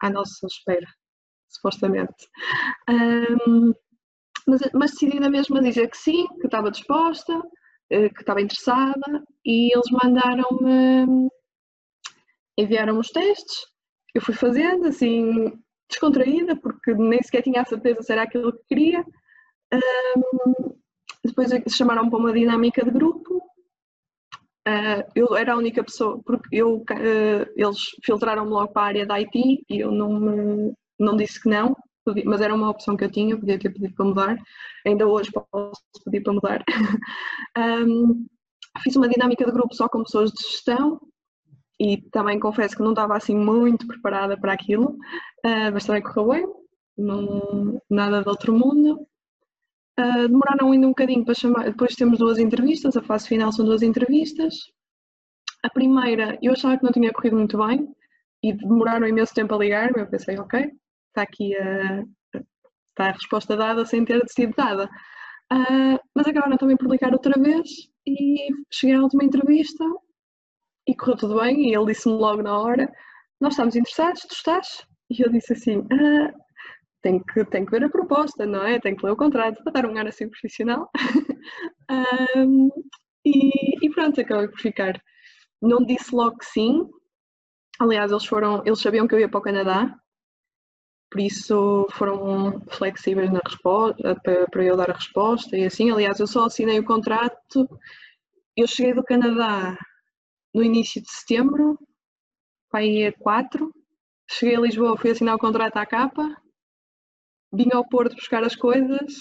à 0.00 0.08
nossa 0.10 0.46
espera 0.46 0.86
supostamente. 1.50 2.28
Um, 2.88 3.74
mas, 4.46 4.60
mas 4.72 4.90
decidi 4.92 5.20
na 5.20 5.28
mesma 5.28 5.60
dizer 5.60 5.88
que 5.90 5.96
sim, 5.96 6.26
que 6.40 6.46
estava 6.46 6.70
disposta, 6.70 7.40
eh, 7.90 8.08
que 8.08 8.20
estava 8.20 8.40
interessada 8.40 9.22
e 9.44 9.72
eles 9.74 9.90
mandaram-me, 9.90 11.28
enviaram 12.56 12.98
os 12.98 13.10
testes, 13.10 13.66
eu 14.14 14.22
fui 14.22 14.34
fazendo 14.34 14.86
assim, 14.86 15.52
descontraída, 15.88 16.56
porque 16.56 16.94
nem 16.94 17.22
sequer 17.22 17.42
tinha 17.42 17.62
a 17.62 17.64
certeza 17.64 18.02
se 18.02 18.12
era 18.12 18.22
aquilo 18.22 18.52
que 18.52 18.64
queria. 18.68 19.04
Um, 19.72 20.74
depois 21.24 21.50
chamaram 21.68 22.08
para 22.08 22.18
uma 22.18 22.32
dinâmica 22.32 22.84
de 22.84 22.90
grupo. 22.90 23.38
Uh, 24.68 25.02
eu 25.14 25.34
era 25.36 25.54
a 25.54 25.56
única 25.56 25.82
pessoa, 25.82 26.20
porque 26.24 26.56
eu, 26.56 26.78
uh, 26.78 27.52
eles 27.56 27.78
filtraram-me 28.04 28.50
logo 28.50 28.72
para 28.72 28.82
a 28.82 28.86
área 28.86 29.06
da 29.06 29.14
IT 29.16 29.64
e 29.68 29.80
eu 29.80 29.90
não, 29.90 30.20
me, 30.20 30.72
não 31.00 31.16
disse 31.16 31.40
que 31.40 31.48
não, 31.48 31.74
mas 32.24 32.40
era 32.40 32.54
uma 32.54 32.70
opção 32.70 32.96
que 32.96 33.04
eu 33.04 33.10
tinha, 33.10 33.38
podia 33.38 33.58
ter 33.58 33.70
pedido 33.70 33.94
para 33.94 34.04
mudar. 34.04 34.38
Ainda 34.86 35.06
hoje 35.06 35.30
posso 35.32 35.82
pedir 36.04 36.22
para 36.22 36.32
mudar. 36.32 36.64
um, 37.86 38.26
fiz 38.82 38.96
uma 38.96 39.08
dinâmica 39.08 39.44
de 39.44 39.52
grupo 39.52 39.74
só 39.74 39.88
com 39.88 40.02
pessoas 40.02 40.30
de 40.30 40.42
gestão 40.42 41.00
e 41.78 41.96
também 42.10 42.38
confesso 42.38 42.76
que 42.76 42.82
não 42.82 42.90
estava 42.90 43.16
assim 43.16 43.34
muito 43.34 43.86
preparada 43.86 44.38
para 44.38 44.52
aquilo, 44.52 44.90
uh, 45.46 45.72
mas 45.72 45.86
também 45.86 46.02
correu 46.02 46.28
bem, 46.28 46.46
não, 46.98 47.80
nada 47.88 48.22
de 48.22 48.28
outro 48.28 48.52
mundo. 48.52 49.06
Uh, 49.98 50.28
demoraram 50.28 50.72
ainda 50.72 50.86
um 50.86 50.90
bocadinho 50.90 51.24
para 51.24 51.34
chamar, 51.34 51.64
depois 51.64 51.94
temos 51.94 52.18
duas 52.18 52.38
entrevistas, 52.38 52.96
a 52.96 53.02
fase 53.02 53.28
final 53.28 53.52
são 53.52 53.64
duas 53.64 53.82
entrevistas. 53.82 54.54
A 55.62 55.70
primeira 55.70 56.38
eu 56.42 56.52
achava 56.52 56.76
que 56.78 56.84
não 56.84 56.92
tinha 56.92 57.12
corrido 57.12 57.36
muito 57.36 57.58
bem 57.58 57.88
e 58.42 58.52
demoraram 58.52 59.06
imenso 59.06 59.34
tempo 59.34 59.54
a 59.54 59.58
ligar-me, 59.58 60.00
eu 60.00 60.06
pensei, 60.06 60.38
ok, 60.38 60.70
está 61.10 61.22
aqui 61.22 61.56
a, 61.56 62.04
está 62.88 63.08
a 63.08 63.12
resposta 63.12 63.56
dada 63.56 63.84
sem 63.84 64.04
ter 64.04 64.22
sido 64.28 64.54
dada. 64.56 64.88
Uh, 65.52 65.98
mas 66.14 66.26
acabaram 66.26 66.56
também 66.56 66.76
por 66.76 66.88
ligar 66.88 67.12
outra 67.12 67.40
vez 67.40 67.68
e 68.06 68.48
cheguei 68.72 68.96
à 68.96 69.02
última 69.02 69.24
entrevista 69.24 69.84
e 70.86 70.94
correu 70.94 71.16
tudo 71.16 71.40
bem 71.40 71.68
e 71.68 71.74
ele 71.74 71.86
disse-me 71.86 72.14
logo 72.14 72.42
na 72.42 72.56
hora, 72.58 72.90
nós 73.40 73.54
estamos 73.54 73.74
interessados, 73.74 74.22
tu 74.22 74.34
estás? 74.34 74.86
E 75.10 75.22
eu 75.22 75.30
disse 75.30 75.52
assim, 75.52 75.84
ah, 75.92 76.32
que, 77.02 77.44
tem 77.46 77.64
que 77.64 77.70
ver 77.70 77.84
a 77.84 77.88
proposta, 77.88 78.46
não 78.46 78.64
é? 78.64 78.78
Tem 78.78 78.94
que 78.94 79.04
ler 79.04 79.12
o 79.12 79.16
contrato 79.16 79.62
para 79.64 79.72
dar 79.72 79.86
um 79.86 79.96
ar 79.96 80.06
assim 80.06 80.28
profissional. 80.28 80.90
um, 82.36 82.68
e, 83.24 83.86
e, 83.86 83.90
pronto, 83.90 84.20
acabei 84.20 84.48
por 84.48 84.60
ficar. 84.60 85.00
Não 85.60 85.84
disse 85.84 86.14
logo 86.14 86.38
que 86.38 86.46
sim. 86.46 86.88
Aliás, 87.78 88.10
eles 88.10 88.26
foram, 88.26 88.62
eles 88.64 88.80
sabiam 88.80 89.06
que 89.08 89.14
eu 89.14 89.20
ia 89.20 89.28
para 89.28 89.40
o 89.40 89.42
Canadá, 89.42 89.94
por 91.10 91.20
isso 91.20 91.86
foram 91.92 92.60
flexíveis 92.68 93.30
na 93.32 93.40
resposta, 93.44 94.16
para, 94.22 94.64
eu 94.64 94.76
dar 94.76 94.90
a 94.90 94.94
resposta 94.94 95.56
e 95.56 95.64
assim. 95.64 95.90
Aliás, 95.90 96.20
eu 96.20 96.26
só 96.26 96.44
assinei 96.44 96.78
o 96.78 96.84
contrato. 96.84 97.68
Eu 98.56 98.66
cheguei 98.66 98.94
do 98.94 99.02
Canadá 99.02 99.76
no 100.54 100.62
início 100.62 101.02
de 101.02 101.10
setembro, 101.10 101.78
para 102.70 102.80
aí 102.80 103.06
a 103.06 103.12
4. 103.12 103.72
Cheguei 104.30 104.56
a 104.56 104.60
Lisboa, 104.60 104.96
fui 104.96 105.10
assinar 105.10 105.34
o 105.34 105.38
contrato 105.38 105.76
à 105.76 105.84
capa, 105.84 106.36
vim 107.52 107.68
ao 107.72 107.86
Porto 107.88 108.14
buscar 108.14 108.44
as 108.44 108.54
coisas. 108.54 109.12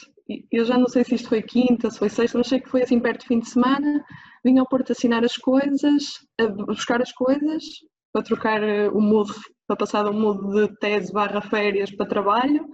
Eu 0.52 0.64
já 0.66 0.78
não 0.78 0.88
sei 0.88 1.04
se 1.04 1.16
isto 1.16 1.30
foi 1.30 1.42
quinta, 1.42 1.90
se 1.90 1.98
foi 1.98 2.10
sexta, 2.10 2.38
mas 2.38 2.48
sei 2.48 2.60
que 2.60 2.70
foi 2.70 2.84
assim 2.84 3.00
perto 3.00 3.22
do 3.22 3.28
fim 3.28 3.40
de 3.40 3.50
semana. 3.50 4.06
Vim 4.46 4.60
ao 4.60 4.68
Porto 4.68 4.92
assinar 4.92 5.24
as 5.24 5.36
coisas, 5.38 6.20
buscar 6.68 7.02
as 7.02 7.12
coisas, 7.12 7.64
para 8.12 8.24
trocar 8.24 8.64
eh, 8.64 8.90
o 8.90 9.02
mood, 9.02 9.32
para 9.68 9.78
passar 9.78 10.04
do 10.04 10.14
mood 10.14 10.54
de 10.54 10.76
tese 10.80 11.12
barra 11.14 11.42
férias 11.42 11.92
para 11.92 12.08
trabalho. 12.08 12.68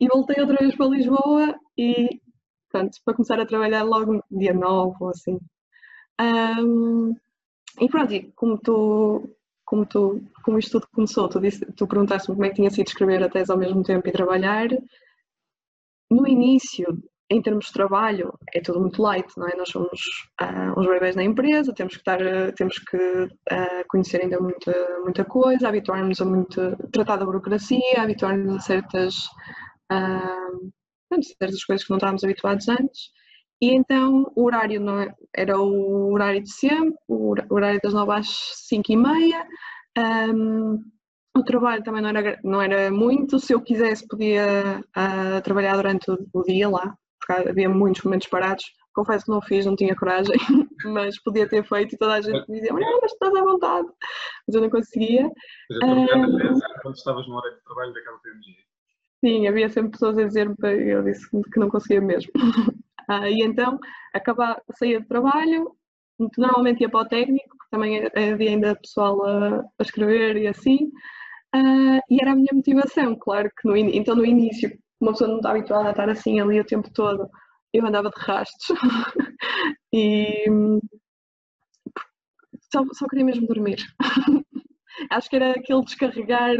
E 0.00 0.06
voltei 0.08 0.40
outra 0.40 0.56
vez 0.58 0.76
para 0.76 0.86
Lisboa 0.86 1.58
e, 1.76 2.20
pronto, 2.70 2.96
para 3.04 3.14
começar 3.14 3.40
a 3.40 3.46
trabalhar 3.46 3.82
logo 3.82 4.22
dia 4.30 4.54
9 4.54 4.96
ou 5.00 5.10
assim. 5.10 5.38
Um, 6.20 7.14
e 7.80 7.88
pronto, 7.88 8.12
e 8.12 8.32
como 8.32 8.58
tu, 8.58 9.28
como 9.64 9.86
tu, 9.86 10.20
como 10.44 10.58
isto 10.58 10.80
tudo 10.80 10.90
começou, 10.92 11.28
tu, 11.28 11.40
disse, 11.40 11.64
tu 11.72 11.86
perguntaste-me 11.86 12.34
como 12.36 12.46
é 12.46 12.48
que 12.50 12.56
tinha 12.56 12.70
sido 12.70 12.88
escrever 12.88 13.22
a 13.22 13.28
tese 13.28 13.52
ao 13.52 13.58
mesmo 13.58 13.82
tempo 13.82 14.08
e 14.08 14.12
trabalhar. 14.12 14.68
No 16.10 16.26
início, 16.26 16.86
em 17.30 17.42
termos 17.42 17.66
de 17.66 17.72
trabalho, 17.72 18.32
é 18.54 18.60
tudo 18.60 18.80
muito 18.80 19.02
light, 19.02 19.28
não 19.36 19.48
é? 19.48 19.56
Nós 19.56 19.68
somos 19.68 20.00
uh, 20.40 20.78
uns 20.78 20.86
bebês 20.86 21.14
na 21.14 21.24
empresa, 21.24 21.74
temos 21.74 21.94
que 21.94 22.00
estar, 22.00 22.20
uh, 22.20 22.52
temos 22.56 22.78
que 22.78 22.96
uh, 22.96 23.84
conhecer 23.88 24.22
ainda 24.22 24.40
muita, 24.40 24.72
muita 25.02 25.24
coisa, 25.24 25.68
habituar-nos 25.68 26.20
a 26.20 26.24
muito, 26.24 26.76
tratar 26.90 27.16
da 27.16 27.26
burocracia, 27.26 28.02
habituar-nos 28.02 28.56
a 28.56 28.60
certas, 28.60 29.26
uh, 29.92 30.70
certas 31.38 31.64
coisas 31.64 31.84
que 31.84 31.90
não 31.90 31.98
estávamos 31.98 32.24
habituados 32.24 32.68
antes. 32.68 33.10
E 33.60 33.74
então 33.74 34.30
o 34.36 34.44
horário 34.44 34.80
não 34.80 35.00
é, 35.00 35.12
era 35.36 35.58
o 35.60 36.12
horário 36.12 36.42
de 36.42 36.50
sempre, 36.50 36.94
o 37.08 37.34
horário 37.50 37.80
das 37.82 37.92
9 37.92 38.12
às 38.12 38.28
5 38.68 38.92
e 38.92 38.96
meia. 38.96 39.46
Um, 39.98 40.80
o 41.36 41.42
trabalho 41.42 41.82
também 41.82 42.02
não 42.02 42.08
era, 42.10 42.40
não 42.44 42.62
era 42.62 42.90
muito, 42.90 43.38
se 43.38 43.52
eu 43.52 43.60
quisesse 43.60 44.06
podia 44.06 44.80
uh, 44.80 45.42
trabalhar 45.42 45.76
durante 45.76 46.10
o, 46.10 46.18
o, 46.32 46.42
dia 46.42 46.68
lá, 46.68 46.94
porque 47.28 47.48
havia 47.48 47.68
muitos 47.68 48.02
momentos 48.02 48.26
parados. 48.28 48.64
Confesso 48.94 49.26
que 49.26 49.30
não 49.30 49.42
fiz, 49.42 49.66
não 49.66 49.76
tinha 49.76 49.94
coragem, 49.94 50.34
mas 50.84 51.22
podia 51.22 51.48
ter 51.48 51.64
feito 51.64 51.94
e 51.94 51.98
toda 51.98 52.14
a 52.14 52.20
gente 52.20 52.48
me 52.48 52.56
dizia, 52.56 52.72
não, 52.72 53.00
mas 53.00 53.12
estás 53.12 53.34
à 53.34 53.42
vontade. 53.42 53.88
Mas 54.46 54.54
eu 54.54 54.62
não 54.62 54.70
conseguia. 54.70 55.30
Mas 55.70 56.10
a 56.10 56.80
quando 56.82 56.96
estavas 56.96 57.28
no 57.28 57.36
horário 57.36 57.56
de 57.56 57.64
trabalho 57.64 57.92
daquela 57.92 58.18
PMG? 58.18 58.56
Sim, 59.24 59.46
havia 59.48 59.68
sempre 59.68 59.92
pessoas 59.92 60.18
a 60.18 60.24
dizer-me, 60.24 60.54
eu 60.62 61.02
disse 61.02 61.28
que 61.52 61.60
não 61.60 61.68
conseguia 61.68 62.00
mesmo. 62.00 62.32
Ah, 63.10 63.30
e 63.30 63.40
então 63.40 63.78
acabava, 64.12 64.60
saía 64.76 65.00
do 65.00 65.06
trabalho, 65.06 65.74
normalmente 66.36 66.82
ia 66.82 66.90
para 66.90 67.06
o 67.06 67.08
técnico, 67.08 67.56
porque 67.56 67.70
também 67.70 68.04
havia 68.04 68.50
ainda 68.50 68.76
pessoal 68.76 69.24
a, 69.24 69.60
a 69.60 69.82
escrever 69.82 70.36
e 70.36 70.46
assim, 70.46 70.92
uh, 71.56 72.00
e 72.10 72.20
era 72.20 72.32
a 72.32 72.34
minha 72.34 72.52
motivação, 72.52 73.16
claro 73.16 73.50
que 73.58 73.66
no, 73.66 73.74
então 73.78 74.14
no 74.14 74.26
início, 74.26 74.70
uma 75.00 75.12
pessoa 75.12 75.28
não 75.28 75.36
está 75.36 75.50
habituada 75.50 75.88
a 75.88 75.90
estar 75.90 76.08
assim 76.08 76.40
ali 76.40 76.60
o 76.60 76.64
tempo 76.64 76.90
todo, 76.92 77.28
eu 77.72 77.86
andava 77.86 78.10
de 78.10 78.20
rastos 78.20 78.68
e 79.92 80.46
só, 82.72 82.84
só 82.92 83.06
queria 83.06 83.24
mesmo 83.24 83.46
dormir. 83.46 83.78
acho 85.10 85.28
que 85.30 85.36
era 85.36 85.52
aquele 85.52 85.84
descarregar, 85.84 86.56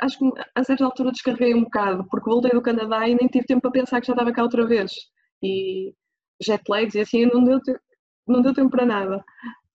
acho 0.00 0.18
que 0.18 0.24
a 0.54 0.64
certa 0.64 0.84
altura 0.84 1.10
descarreguei 1.10 1.54
um 1.54 1.64
bocado, 1.64 2.06
porque 2.08 2.30
voltei 2.30 2.52
do 2.52 2.62
Canadá 2.62 3.08
e 3.08 3.14
nem 3.14 3.28
tive 3.28 3.46
tempo 3.46 3.62
para 3.62 3.70
pensar 3.72 4.00
que 4.00 4.06
já 4.06 4.12
estava 4.12 4.32
cá 4.32 4.42
outra 4.42 4.66
vez 4.66 4.92
e 5.42 5.92
jet 6.40 6.62
lags 6.68 6.94
e 6.94 7.00
assim 7.00 7.26
não 7.26 7.42
deu, 7.44 7.60
não 8.26 8.42
deu 8.42 8.54
tempo 8.54 8.70
para 8.70 8.86
nada. 8.86 9.24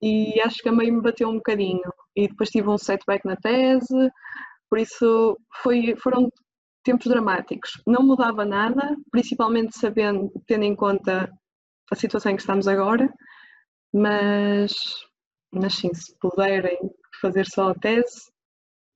E 0.01 0.39
acho 0.41 0.57
que 0.61 0.69
a 0.69 0.71
meio 0.71 0.93
me 0.93 1.01
bateu 1.01 1.29
um 1.29 1.35
bocadinho. 1.35 1.81
E 2.15 2.27
depois 2.27 2.49
tive 2.49 2.69
um 2.69 2.77
setback 2.77 3.25
na 3.25 3.35
tese, 3.35 4.11
por 4.69 4.79
isso 4.79 5.37
foi, 5.61 5.95
foram 5.97 6.29
tempos 6.87 7.07
dramáticos. 7.07 7.81
Não 7.85 8.01
mudava 8.01 8.45
nada, 8.45 8.95
principalmente 9.11 9.77
sabendo, 9.77 10.31
tendo 10.47 10.63
em 10.63 10.75
conta 10.75 11.29
a 11.91 11.95
situação 11.95 12.31
em 12.31 12.35
que 12.35 12.41
estamos 12.41 12.67
agora, 12.67 13.13
mas, 13.93 14.73
mas 15.51 15.73
sim, 15.73 15.93
se 15.93 16.17
puderem 16.19 16.77
fazer 17.21 17.45
só 17.45 17.71
a 17.71 17.75
tese, 17.75 18.31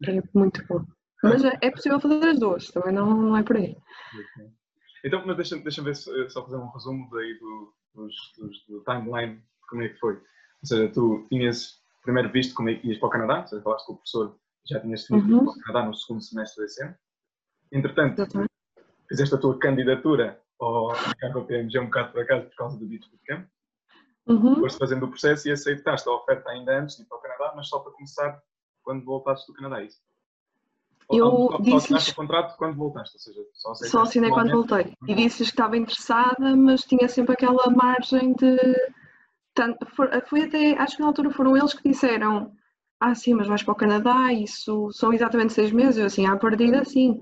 é 0.07 0.21
muito 0.33 0.65
bom. 0.67 0.85
Mas 1.21 1.43
é, 1.43 1.57
é 1.61 1.69
possível 1.69 1.99
fazer 1.99 2.29
as 2.29 2.39
duas, 2.39 2.67
também 2.71 2.93
não, 2.93 3.05
não 3.05 3.37
é 3.37 3.43
por 3.43 3.57
aí. 3.57 3.75
Então, 5.03 5.23
mas 5.25 5.35
deixa-me 5.35 5.63
deixa 5.63 5.83
ver 5.83 5.91
eh, 5.91 6.29
só 6.29 6.43
fazer 6.43 6.57
um 6.57 6.69
resumo 6.69 7.09
daí 7.11 7.37
do, 7.39 7.73
dos, 7.93 8.15
dos, 8.37 8.65
do 8.67 8.83
timeline 8.83 9.41
como 9.67 9.83
é 9.83 9.89
que 9.89 9.99
foi. 9.99 10.13
Ou 10.13 10.65
seja, 10.65 10.91
tu 10.91 11.27
tinhas 11.29 11.81
primeiro 12.03 12.31
visto 12.31 12.55
como 12.55 12.69
é 12.69 12.75
que 12.75 12.87
ias 12.87 12.97
para 12.99 13.07
o 13.07 13.11
Canadá, 13.11 13.41
ou 13.41 13.47
seja, 13.47 13.61
falaste 13.61 13.85
com 13.85 13.93
o 13.93 13.95
professor, 13.97 14.39
já 14.67 14.79
tinhas 14.79 15.01
definido 15.01 15.37
uhum. 15.37 15.45
para 15.45 15.53
o 15.53 15.61
Canadá 15.61 15.85
no 15.87 15.93
segundo 15.93 16.21
semestre 16.21 16.63
desse 16.63 16.83
ano. 16.83 16.95
Entretanto, 17.71 18.19
Exatamente. 18.19 18.51
fizeste 19.07 19.35
a 19.35 19.37
tua 19.37 19.57
candidatura 19.57 20.41
ao 20.59 20.95
Chicago 20.95 21.45
PMG 21.45 21.79
um 21.79 21.85
bocado 21.85 22.11
por 22.11 22.21
acaso 22.21 22.45
por 22.47 22.55
causa 22.55 22.77
do 22.77 22.85
Beach 22.85 23.09
Bootcamp. 23.09 23.47
Uhum. 24.27 24.55
Foste 24.59 24.77
fazendo 24.77 25.05
o 25.05 25.09
processo 25.09 25.47
e 25.47 25.51
aceitaste 25.51 26.07
a 26.07 26.13
oferta 26.13 26.49
ainda 26.49 26.79
antes 26.79 26.95
de 26.95 27.03
ir 27.03 27.05
para 27.05 27.17
o 27.17 27.21
Canadá, 27.21 27.53
mas 27.55 27.67
só 27.67 27.79
para 27.79 27.91
começar 27.91 28.41
quando 28.83 29.03
voltasses 29.03 29.45
do 29.47 29.53
Canadá, 29.53 29.81
é 29.81 29.85
isso? 29.85 29.99
Eu 31.09 31.49
disse 31.61 32.11
o 32.11 32.15
contrato 32.15 32.55
quando 32.57 32.75
voltaste, 32.75 33.15
ou 33.15 33.19
seja, 33.19 33.41
só, 33.53 33.73
só 33.73 34.01
assinei 34.03 34.29
quando 34.29 34.51
voltei. 34.51 34.95
E 35.07 35.13
disse 35.13 35.37
que 35.37 35.43
estava 35.43 35.75
interessada, 35.75 36.55
mas 36.55 36.85
tinha 36.85 37.07
sempre 37.09 37.33
aquela 37.33 37.69
margem 37.69 38.33
de. 38.33 38.57
Foi 40.27 40.43
até, 40.43 40.73
acho 40.77 40.95
que 40.95 41.01
na 41.01 41.09
altura 41.09 41.31
foram 41.31 41.57
eles 41.57 41.73
que 41.73 41.89
disseram: 41.89 42.53
Ah, 42.99 43.13
sim, 43.13 43.33
mas 43.33 43.47
vais 43.47 43.61
para 43.61 43.73
o 43.73 43.75
Canadá, 43.75 44.31
isso 44.31 44.89
são 44.93 45.11
exatamente 45.11 45.51
seis 45.51 45.71
meses. 45.71 45.97
Eu 45.97 46.05
assim, 46.05 46.25
à 46.25 46.37
partida, 46.37 46.85
sim. 46.85 47.21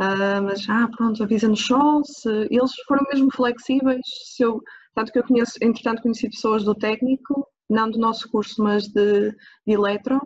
Uh, 0.00 0.42
mas, 0.42 0.68
ah, 0.68 0.88
pronto, 0.96 1.22
avisa-nos 1.22 1.64
só. 1.64 2.02
Se... 2.04 2.28
Eles 2.50 2.72
foram 2.86 3.04
mesmo 3.12 3.30
flexíveis. 3.32 4.06
Se 4.34 4.42
eu, 4.42 4.60
tanto 4.94 5.12
que 5.12 5.18
eu 5.18 5.24
conheço, 5.24 5.58
entretanto, 5.62 6.02
conheci 6.02 6.28
pessoas 6.28 6.64
do 6.64 6.74
técnico, 6.74 7.46
não 7.70 7.90
do 7.90 7.98
nosso 7.98 8.28
curso, 8.30 8.62
mas 8.62 8.88
de, 8.88 9.30
de 9.30 9.72
eletro, 9.72 10.20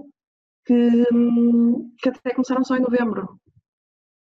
que, 0.66 1.04
que 1.98 2.08
até 2.08 2.34
começaram 2.34 2.64
só 2.64 2.76
em 2.76 2.80
novembro, 2.80 3.40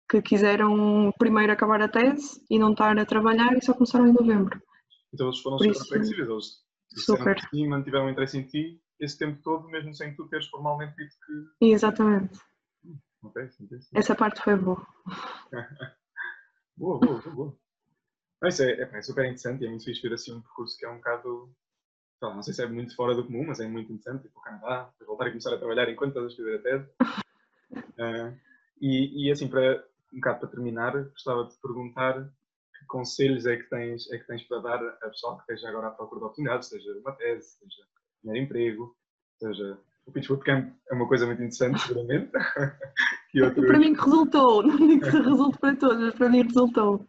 que 0.09 0.21
quiseram 0.21 1.11
primeiro 1.17 1.51
acabar 1.51 1.81
a 1.81 1.87
tese 1.87 2.41
e 2.49 2.59
não 2.59 2.71
estar 2.71 2.97
a 2.97 3.05
trabalhar 3.05 3.57
e 3.57 3.63
só 3.63 3.73
começaram 3.73 4.07
em 4.07 4.13
novembro. 4.13 4.61
Então 5.13 5.27
eles 5.27 5.39
foram 5.39 5.57
super 5.57 5.71
isso, 5.71 5.87
flexíveis, 5.87 6.29
eles 6.29 6.63
super. 7.05 7.37
e 7.53 7.67
mantiveram 7.67 8.09
interesse 8.09 8.37
em 8.37 8.45
ti 8.45 8.79
esse 8.99 9.17
tempo 9.17 9.39
todo, 9.43 9.67
mesmo 9.67 9.93
sem 9.93 10.15
tu 10.15 10.27
teres 10.27 10.47
formalmente 10.47 10.95
dito 10.95 11.15
que. 11.25 11.67
Exatamente. 11.67 12.39
Sim, 13.31 13.67
sim. 13.67 13.79
Essa 13.93 14.15
parte 14.15 14.41
foi 14.41 14.55
boa. 14.55 14.85
boa, 16.77 16.99
boa, 16.99 17.21
boa, 17.21 17.35
boa. 17.35 17.57
Isso 18.45 18.63
é, 18.63 18.71
é, 18.71 18.89
é, 18.93 19.01
super 19.01 19.25
interessante 19.25 19.63
e 19.63 19.67
é 19.67 19.69
muito 19.69 19.85
fixe 19.85 20.01
ver 20.01 20.13
assim 20.13 20.33
um 20.33 20.41
percurso 20.41 20.77
que 20.77 20.85
é 20.85 20.89
um 20.89 20.97
bocado. 20.97 21.51
Não, 22.21 22.35
não 22.35 22.43
sei 22.43 22.53
se 22.53 22.63
é 22.63 22.67
muito 22.67 22.95
fora 22.95 23.15
do 23.15 23.25
comum, 23.25 23.45
mas 23.47 23.59
é 23.59 23.67
muito 23.67 23.91
interessante. 23.91 24.23
Tipo, 24.23 24.39
o 24.39 24.43
Canadá, 24.43 24.91
voltar 25.05 25.27
a 25.27 25.29
começar 25.29 25.53
a 25.53 25.57
trabalhar 25.57 25.89
enquanto 25.89 26.09
estás 26.09 26.25
a 26.25 26.29
escrever 26.29 26.59
a 26.59 26.61
TED. 26.61 26.89
Uh, 27.71 28.39
e, 28.81 29.27
e 29.27 29.31
assim, 29.31 29.47
para, 29.47 29.83
um 30.13 30.17
bocado 30.17 30.39
para 30.39 30.49
terminar, 30.49 31.03
gostava 31.09 31.45
de 31.45 31.51
te 31.51 31.61
perguntar 31.61 32.29
que 32.77 32.85
conselhos 32.85 33.45
é 33.45 33.57
que 33.57 33.63
tens, 33.63 34.11
é 34.11 34.17
que 34.17 34.27
tens 34.27 34.43
para 34.43 34.59
dar 34.59 34.83
a 34.83 35.09
pessoa 35.09 35.35
que 35.35 35.41
esteja 35.41 35.69
agora 35.69 35.87
à 35.87 35.91
procura 35.91 36.19
de 36.19 36.25
oportunidades, 36.25 36.69
seja 36.69 36.91
uma 36.97 37.13
tese, 37.13 37.57
seja 37.57 37.83
primeiro 38.21 38.45
emprego, 38.45 38.95
seja 39.37 39.79
o 40.07 40.11
Pitch 40.11 40.27
Bootcamp 40.29 40.73
é 40.89 40.95
uma 40.95 41.07
coisa 41.07 41.25
muito 41.25 41.39
interessante, 41.39 41.81
seguramente. 41.81 42.31
Para 43.67 43.77
mim 43.77 43.93
que 43.93 44.01
resultou, 44.01 44.63
não 44.65 44.77
digo 44.77 45.01
que 45.01 45.17
resulte 45.17 45.59
para 45.59 45.75
todos, 45.75 45.99
mas 45.99 46.15
para 46.15 46.29
mim 46.29 46.43
resultou. 46.43 47.05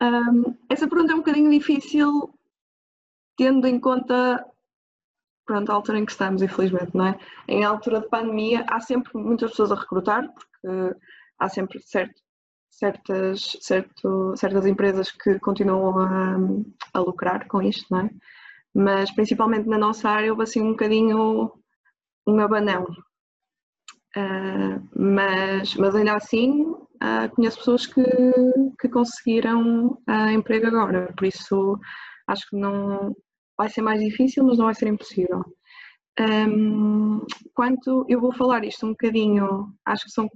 Um, 0.00 0.54
essa 0.68 0.86
pergunta 0.86 1.12
é 1.12 1.14
um 1.14 1.20
bocadinho 1.20 1.50
difícil, 1.50 2.32
tendo 3.36 3.66
em 3.66 3.80
conta 3.80 4.46
pronto, 5.46 5.70
a 5.70 5.74
altura 5.74 5.98
em 5.98 6.04
que 6.04 6.12
estamos, 6.12 6.42
infelizmente, 6.42 6.94
não 6.94 7.06
é? 7.06 7.18
Em 7.48 7.64
altura 7.64 8.00
de 8.00 8.08
pandemia, 8.08 8.64
há 8.68 8.80
sempre 8.80 9.10
muitas 9.14 9.50
pessoas 9.50 9.72
a 9.72 9.76
recrutar, 9.76 10.28
porque 10.32 10.96
há 11.38 11.48
sempre 11.48 11.80
certo, 11.80 12.20
certas, 12.68 13.56
certo, 13.60 14.36
certas 14.36 14.66
empresas 14.66 15.10
que 15.10 15.38
continuam 15.38 15.98
a, 15.98 16.36
a 16.92 17.00
lucrar 17.00 17.48
com 17.48 17.62
isto, 17.62 17.86
não 17.90 18.00
é? 18.00 18.10
Mas 18.74 19.10
principalmente 19.10 19.68
na 19.68 19.78
nossa 19.78 20.10
área 20.10 20.30
houve 20.30 20.42
assim 20.42 20.60
um 20.60 20.72
bocadinho 20.72 21.52
um 22.26 22.40
abanão. 22.40 22.84
Uh, 24.16 24.80
mas, 24.98 25.74
mas 25.74 25.94
ainda 25.94 26.14
assim 26.14 26.62
uh, 26.62 27.28
conheço 27.34 27.58
pessoas 27.58 27.86
que, 27.86 28.02
que 28.80 28.88
conseguiram 28.88 29.98
uh, 30.08 30.30
emprego 30.32 30.66
agora, 30.66 31.12
por 31.14 31.26
isso 31.26 31.78
acho 32.26 32.48
que 32.48 32.56
não 32.56 33.14
vai 33.58 33.68
ser 33.68 33.82
mais 33.82 34.00
difícil, 34.00 34.44
mas 34.44 34.56
não 34.56 34.64
vai 34.64 34.74
ser 34.74 34.88
impossível. 34.88 35.44
Um, 36.18 37.20
quanto 37.52 38.06
eu 38.08 38.18
vou 38.18 38.32
falar 38.32 38.64
isto 38.64 38.86
um 38.86 38.90
bocadinho, 38.90 39.70
acho 39.84 40.04
que 40.04 40.10
são, 40.10 40.30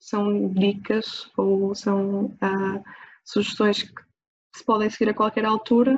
são 0.00 0.48
dicas 0.52 1.30
ou 1.36 1.74
são 1.76 2.36
sugestões 3.24 3.84
que 3.84 4.02
se 4.54 4.64
podem 4.64 4.90
seguir 4.90 5.10
a 5.10 5.14
qualquer 5.14 5.44
altura, 5.44 5.96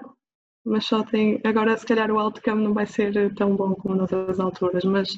mas 0.64 0.86
só 0.86 1.02
tem. 1.04 1.40
Agora, 1.44 1.76
se 1.76 1.86
calhar, 1.86 2.10
o 2.10 2.18
outcome 2.18 2.62
não 2.62 2.72
vai 2.72 2.86
ser 2.86 3.34
tão 3.34 3.54
bom 3.54 3.74
como 3.74 3.94
nas 3.96 4.12
outras 4.12 4.40
alturas, 4.40 4.84
mas 4.84 5.10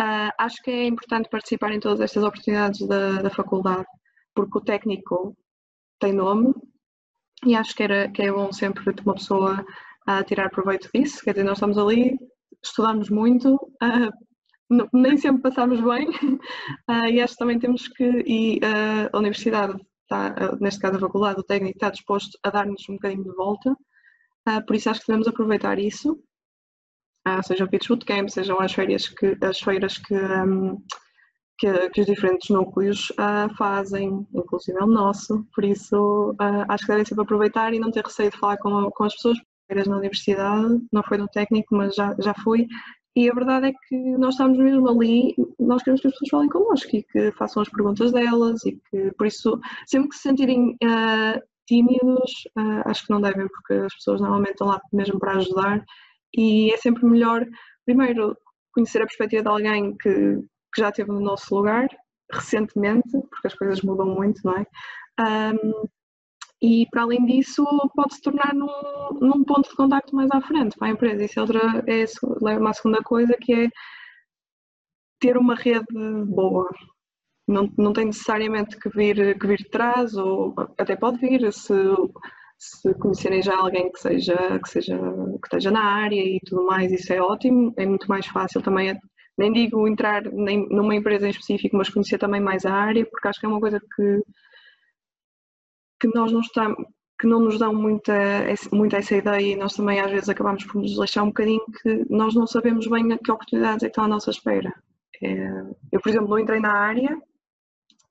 uh, 0.00 0.30
acho 0.38 0.62
que 0.62 0.70
é 0.70 0.86
importante 0.86 1.28
participar 1.28 1.72
em 1.72 1.80
todas 1.80 2.00
estas 2.00 2.22
oportunidades 2.22 2.86
da, 2.86 3.22
da 3.22 3.30
faculdade, 3.30 3.86
porque 4.34 4.58
o 4.58 4.60
técnico 4.60 5.36
tem 5.98 6.12
nome 6.12 6.54
e 7.44 7.54
acho 7.54 7.74
que, 7.74 7.82
era, 7.82 8.08
que 8.10 8.22
é 8.22 8.32
bom 8.32 8.52
sempre 8.52 8.84
uma 9.04 9.14
pessoa 9.14 9.64
a 10.06 10.20
uh, 10.20 10.24
tirar 10.24 10.50
proveito 10.50 10.88
disso. 10.94 11.22
Quer 11.24 11.32
dizer, 11.32 11.44
nós 11.44 11.58
estamos 11.58 11.78
ali, 11.78 12.16
estudamos 12.62 13.10
muito. 13.10 13.54
Uh, 13.82 14.10
nem 14.92 15.16
sempre 15.18 15.42
passamos 15.42 15.80
bem 15.80 16.08
e 17.10 17.20
acho 17.20 17.34
que 17.34 17.38
também 17.38 17.58
temos 17.58 17.86
que 17.86 18.24
e 18.26 18.60
a 19.12 19.16
universidade 19.16 19.78
está, 20.02 20.56
neste 20.58 20.80
caso 20.80 20.96
a 20.96 21.00
faculdade, 21.00 21.38
o 21.38 21.44
técnico 21.44 21.76
está 21.76 21.90
disposto 21.90 22.38
a 22.42 22.50
dar-nos 22.50 22.88
um 22.88 22.94
bocadinho 22.94 23.24
de 23.24 23.34
volta 23.36 23.76
Uh, 24.48 24.64
por 24.66 24.76
isso 24.76 24.90
acho 24.90 25.00
que 25.00 25.06
devemos 25.06 25.26
aproveitar 25.26 25.78
isso, 25.78 26.12
uh, 27.26 27.42
seja 27.42 27.64
o 27.64 27.68
Pitch 27.68 27.88
Bootcamp, 27.88 28.28
sejam 28.28 28.60
as 28.60 28.72
feiras 28.72 29.08
que, 29.08 29.36
as 29.42 29.58
feiras 29.58 29.98
que, 29.98 30.14
um, 30.14 30.82
que, 31.58 31.88
que, 31.90 32.00
os 32.00 32.06
diferentes 32.06 32.50
núcleos 32.50 33.10
uh, 33.12 33.54
fazem, 33.56 34.26
inclusive 34.34 34.78
o 34.82 34.86
nosso, 34.86 35.46
por 35.54 35.64
isso 35.64 36.34
acho 36.68 36.84
que 36.84 36.92
devem 36.92 37.04
sempre 37.06 37.24
aproveitar 37.24 37.72
e 37.72 37.78
não 37.78 37.90
ter 37.90 38.04
receio 38.04 38.30
de 38.30 38.38
falar 38.38 38.58
com, 38.58 38.90
com 38.90 39.04
as 39.04 39.14
pessoas, 39.14 39.38
feiras 39.66 39.86
na 39.86 39.96
universidade, 39.96 40.78
não 40.92 41.02
foi 41.02 41.16
no 41.16 41.26
técnico, 41.26 41.74
mas 41.74 41.94
já, 41.94 42.14
já 42.18 42.34
fui, 42.34 42.66
e 43.16 43.30
a 43.30 43.34
verdade 43.34 43.68
é 43.68 43.72
que 43.72 43.96
nós 44.18 44.34
estamos 44.34 44.58
mesmo 44.58 44.88
ali, 44.88 45.34
nós 45.58 45.82
queremos 45.82 46.00
que 46.00 46.08
as 46.08 46.12
pessoas 46.14 46.30
falem 46.30 46.48
connosco 46.48 46.96
e 46.96 47.02
que 47.04 47.30
façam 47.32 47.62
as 47.62 47.68
perguntas 47.68 48.10
delas 48.10 48.64
e 48.66 48.72
que, 48.90 49.12
por 49.12 49.26
isso, 49.26 49.58
sempre 49.86 50.08
que 50.08 50.16
se 50.16 50.22
sentirem 50.22 50.76
uh, 50.82 51.40
tímidos, 51.66 52.30
uh, 52.58 52.88
acho 52.88 53.06
que 53.06 53.10
não 53.12 53.20
devem, 53.20 53.48
porque 53.48 53.74
as 53.74 53.94
pessoas 53.94 54.20
normalmente 54.20 54.52
estão 54.52 54.68
lá 54.68 54.80
mesmo 54.92 55.18
para 55.18 55.36
ajudar 55.36 55.84
e 56.36 56.72
é 56.72 56.76
sempre 56.76 57.04
melhor, 57.06 57.46
primeiro, 57.84 58.36
conhecer 58.72 59.00
a 59.00 59.06
perspectiva 59.06 59.42
de 59.42 59.48
alguém 59.48 59.96
que, 59.96 60.36
que 60.74 60.80
já 60.80 60.88
esteve 60.88 61.10
no 61.10 61.20
nosso 61.20 61.54
lugar 61.54 61.88
recentemente, 62.32 63.10
porque 63.30 63.46
as 63.46 63.54
coisas 63.54 63.82
mudam 63.82 64.06
muito, 64.06 64.40
não 64.44 64.56
é? 64.56 64.66
Um, 65.20 65.88
e 66.60 66.86
para 66.90 67.02
além 67.02 67.24
disso, 67.26 67.64
pode 67.94 68.14
se 68.14 68.22
tornar 68.22 68.54
num, 68.54 68.66
num, 69.20 69.44
ponto 69.44 69.68
de 69.68 69.76
contacto 69.76 70.16
mais 70.16 70.30
à 70.30 70.40
frente 70.40 70.76
para 70.78 70.88
a 70.88 70.90
empresa. 70.90 71.24
Isso 71.24 71.38
é 71.38 71.42
outra, 71.42 71.84
é, 71.86 72.04
à 72.04 72.72
segunda 72.72 73.02
coisa 73.02 73.36
que 73.38 73.52
é 73.52 73.68
ter 75.20 75.36
uma 75.36 75.54
rede 75.54 75.86
boa, 76.26 76.68
não, 77.46 77.70
não 77.76 77.92
tem 77.92 78.06
necessariamente 78.06 78.78
que 78.78 78.88
vir, 78.88 79.38
que 79.38 79.46
vir 79.46 79.58
de 79.58 79.68
trás, 79.70 80.14
ou 80.14 80.54
até 80.78 80.96
pode 80.96 81.18
vir 81.18 81.52
se, 81.52 81.74
se 82.58 82.94
conhecerem 82.94 83.42
já 83.42 83.56
alguém 83.56 83.90
que 83.92 84.00
seja, 84.00 84.58
que 84.60 84.68
seja 84.68 84.96
que 84.96 85.46
esteja 85.46 85.70
na 85.70 85.84
área 85.84 86.20
e 86.20 86.40
tudo 86.46 86.64
mais, 86.66 86.92
isso 86.92 87.12
é 87.12 87.20
ótimo, 87.20 87.72
é 87.76 87.86
muito 87.86 88.08
mais 88.08 88.26
fácil 88.26 88.62
também, 88.62 88.98
nem 89.36 89.52
digo 89.52 89.86
entrar 89.86 90.22
nem, 90.24 90.66
numa 90.68 90.94
empresa 90.94 91.26
em 91.26 91.30
específico, 91.30 91.76
mas 91.76 91.90
conhecer 91.90 92.18
também 92.18 92.40
mais 92.40 92.64
a 92.64 92.72
área, 92.72 93.04
porque 93.06 93.28
acho 93.28 93.40
que 93.40 93.46
é 93.46 93.48
uma 93.48 93.60
coisa 93.60 93.80
que, 93.80 94.22
que 96.00 96.08
nós 96.14 96.32
não 96.32 96.40
estamos 96.40 96.76
que 97.20 97.28
não 97.28 97.40
nos 97.40 97.58
dão 97.58 97.72
muita, 97.72 98.12
muita 98.72 98.98
essa 98.98 99.14
ideia 99.16 99.52
e 99.52 99.56
nós 99.56 99.74
também 99.74 100.00
às 100.00 100.10
vezes 100.10 100.28
acabamos 100.28 100.64
por 100.64 100.80
nos 100.82 100.96
deixar 100.96 101.22
um 101.22 101.28
bocadinho 101.28 101.64
que 101.80 102.04
nós 102.10 102.34
não 102.34 102.46
sabemos 102.46 102.88
bem 102.88 103.12
a 103.12 103.18
que 103.18 103.30
oportunidades 103.30 103.84
é 103.84 103.86
que 103.86 103.92
estão 103.92 104.04
à 104.04 104.08
nossa 104.08 104.30
espera. 104.30 104.74
É, 105.22 105.62
eu, 105.92 106.00
por 106.00 106.08
exemplo, 106.08 106.28
não 106.28 106.38
entrei 106.38 106.58
na 106.60 106.72
área 106.72 107.16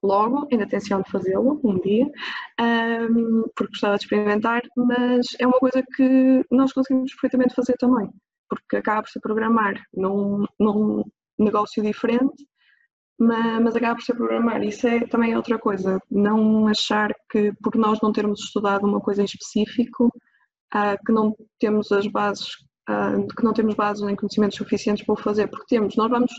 logo, 0.03 0.47
ainda 0.51 0.67
tenciono 0.67 1.03
fazê-lo 1.09 1.59
um 1.63 1.79
dia, 1.79 2.05
um, 2.59 3.43
porque 3.55 3.71
gostava 3.71 3.97
de 3.97 4.03
experimentar, 4.03 4.61
mas 4.75 5.25
é 5.39 5.47
uma 5.47 5.57
coisa 5.57 5.81
que 5.95 6.45
nós 6.51 6.73
conseguimos 6.73 7.11
perfeitamente 7.13 7.55
fazer 7.55 7.73
também, 7.77 8.09
porque 8.49 8.75
acaba 8.75 9.01
por 9.01 9.09
ser 9.09 9.21
programar 9.21 9.81
num, 9.93 10.45
num 10.59 11.03
negócio 11.39 11.81
diferente, 11.81 12.45
mas, 13.17 13.61
mas 13.61 13.75
acaba 13.75 13.95
por 13.95 14.03
ser 14.03 14.15
programar. 14.15 14.63
Isso 14.63 14.85
é 14.87 15.07
também 15.07 15.35
outra 15.35 15.57
coisa, 15.57 15.99
não 16.11 16.67
achar 16.67 17.13
que 17.29 17.53
por 17.63 17.75
nós 17.75 17.99
não 18.01 18.11
termos 18.11 18.41
estudado 18.41 18.85
uma 18.85 18.99
coisa 18.99 19.21
em 19.21 19.25
específico, 19.25 20.11
uh, 20.75 21.05
que 21.05 21.13
não 21.13 21.33
temos 21.59 21.91
as 21.91 22.07
bases, 22.07 22.47
uh, 22.89 23.25
que 23.35 23.43
não 23.43 23.53
temos 23.53 23.75
bases 23.75 24.03
nem 24.03 24.15
conhecimentos 24.15 24.57
suficientes 24.57 25.05
para 25.05 25.13
o 25.13 25.17
fazer, 25.17 25.47
porque 25.47 25.75
temos, 25.75 25.95
nós 25.95 26.09
vamos 26.09 26.33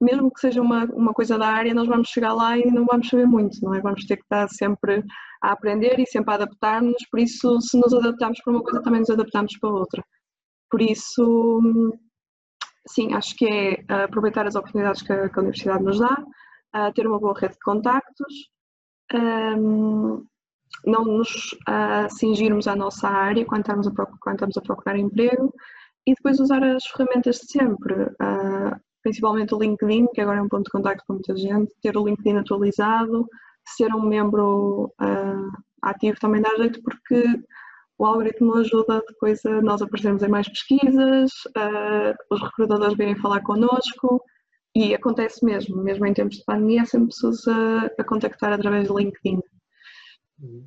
mesmo 0.00 0.32
que 0.32 0.40
seja 0.40 0.62
uma, 0.62 0.84
uma 0.86 1.12
coisa 1.12 1.36
da 1.38 1.48
área, 1.48 1.74
nós 1.74 1.88
vamos 1.88 2.08
chegar 2.08 2.32
lá 2.32 2.56
e 2.56 2.70
não 2.70 2.84
vamos 2.86 3.08
saber 3.08 3.26
muito, 3.26 3.58
não 3.62 3.74
é? 3.74 3.80
Vamos 3.80 4.04
ter 4.06 4.16
que 4.16 4.22
estar 4.22 4.48
sempre 4.48 5.04
a 5.42 5.52
aprender 5.52 5.98
e 5.98 6.06
sempre 6.06 6.32
a 6.32 6.34
adaptar-nos, 6.34 7.02
por 7.10 7.20
isso, 7.20 7.60
se 7.60 7.78
nos 7.78 7.92
adaptarmos 7.92 8.40
para 8.42 8.52
uma 8.52 8.62
coisa, 8.62 8.82
também 8.82 9.00
nos 9.00 9.10
adaptamos 9.10 9.56
para 9.58 9.70
outra. 9.70 10.04
Por 10.70 10.82
isso, 10.82 11.60
sim, 12.88 13.14
acho 13.14 13.34
que 13.36 13.46
é 13.88 14.04
aproveitar 14.04 14.46
as 14.46 14.54
oportunidades 14.54 15.02
que 15.02 15.12
a, 15.12 15.28
que 15.28 15.38
a 15.38 15.42
universidade 15.42 15.84
nos 15.84 15.98
dá, 15.98 16.16
ter 16.94 17.06
uma 17.06 17.18
boa 17.18 17.38
rede 17.38 17.54
de 17.54 17.60
contactos, 17.60 18.50
um, 19.14 20.24
não 20.84 21.04
nos 21.04 21.52
uh, 21.68 22.08
cingirmos 22.10 22.68
à 22.68 22.76
nossa 22.76 23.08
área 23.08 23.44
quando 23.44 23.62
estamos, 23.62 23.86
a, 23.86 23.90
quando 24.20 24.34
estamos 24.34 24.56
a 24.56 24.60
procurar 24.60 24.98
emprego 24.98 25.52
e 26.06 26.14
depois 26.14 26.40
usar 26.40 26.62
as 26.62 26.86
ferramentas 26.86 27.36
de 27.36 27.52
sempre. 27.52 27.94
Principalmente 29.08 29.54
o 29.54 29.58
LinkedIn, 29.58 30.06
que 30.12 30.20
agora 30.20 30.38
é 30.38 30.42
um 30.42 30.48
ponto 30.50 30.64
de 30.64 30.70
contacto 30.70 31.02
com 31.06 31.14
muita 31.14 31.34
gente, 31.34 31.72
ter 31.80 31.96
o 31.96 32.04
LinkedIn 32.04 32.36
atualizado, 32.36 33.26
ser 33.66 33.94
um 33.94 34.02
membro 34.02 34.92
uh, 35.00 35.50
ativo 35.80 36.20
também 36.20 36.42
dá 36.42 36.54
jeito 36.56 36.78
porque 36.82 37.24
o 37.96 38.04
algoritmo 38.04 38.54
ajuda 38.56 39.02
depois 39.08 39.42
a 39.46 39.62
nós 39.62 39.80
aparecermos 39.80 40.22
em 40.22 40.28
mais 40.28 40.46
pesquisas, 40.46 41.30
uh, 41.56 42.14
os 42.30 42.42
recrutadores 42.42 42.98
virem 42.98 43.16
falar 43.16 43.40
connosco 43.40 44.22
e 44.76 44.94
acontece 44.94 45.42
mesmo, 45.42 45.82
mesmo 45.82 46.04
em 46.04 46.12
tempos 46.12 46.36
de 46.36 46.44
pandemia, 46.44 46.82
há 46.82 46.84
sempre 46.84 47.08
pessoas 47.08 47.48
a, 47.48 47.86
a 47.98 48.04
contactar 48.04 48.52
através 48.52 48.88
do 48.88 48.98
LinkedIn. 48.98 49.40
Uhum. 50.38 50.66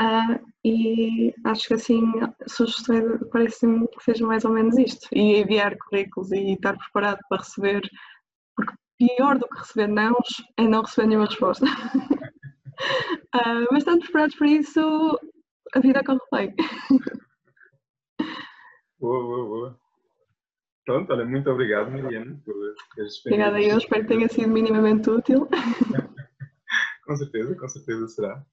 Uh, 0.00 0.52
e 0.64 1.34
acho 1.44 1.68
que 1.68 1.74
assim, 1.74 2.02
sugestões 2.46 3.04
parece-me 3.30 3.86
que 3.88 4.02
seja 4.02 4.26
mais 4.26 4.44
ou 4.44 4.52
menos 4.52 4.76
isto. 4.78 5.08
E 5.12 5.40
enviar 5.40 5.76
currículos 5.76 6.32
e 6.32 6.52
estar 6.52 6.76
preparado 6.76 7.18
para 7.28 7.38
receber, 7.38 7.82
porque 8.56 8.74
pior 8.98 9.38
do 9.38 9.48
que 9.48 9.58
receber 9.58 9.88
nãos 9.88 10.28
é 10.56 10.62
não 10.62 10.82
receber 10.82 11.08
nenhuma 11.08 11.26
resposta. 11.26 11.66
uh, 11.66 11.70
mas 13.70 13.78
estando 13.78 14.00
preparados 14.00 14.36
para 14.36 14.46
isso, 14.48 15.18
a 15.74 15.80
vida 15.80 16.04
corre 16.04 16.20
bem. 16.32 16.54
Boa, 18.98 19.20
boa, 19.20 19.46
boa. 19.46 19.82
Pronto, 20.84 21.12
olha, 21.12 21.24
muito 21.24 21.48
obrigado, 21.48 21.90
Mariana, 21.90 22.40
por 22.44 22.54
teres 22.94 23.24
Obrigada 23.24 23.60
eu, 23.60 23.78
espero 23.78 24.02
que 24.02 24.08
tenha 24.08 24.28
sido 24.28 24.48
minimamente 24.48 25.08
útil. 25.10 25.48
com 27.06 27.16
certeza, 27.16 27.54
com 27.54 27.68
certeza 27.68 28.08
será. 28.08 28.44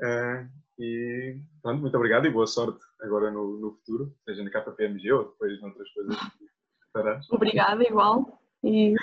Uh, 0.00 0.48
e 0.80 1.38
pronto, 1.60 1.82
muito 1.82 1.96
obrigado 1.96 2.26
e 2.26 2.30
boa 2.30 2.46
sorte 2.46 2.80
agora 3.02 3.30
no, 3.30 3.58
no 3.58 3.72
futuro, 3.72 4.14
seja 4.24 4.42
na 4.42 4.50
KPMG 4.50 5.12
ou 5.12 5.24
depois 5.24 5.60
noutras 5.60 5.90
coisas 5.92 6.16
que 6.18 6.46
farás. 6.92 7.26
Obrigada, 7.30 7.84
igual. 7.84 8.40
E 8.64 8.94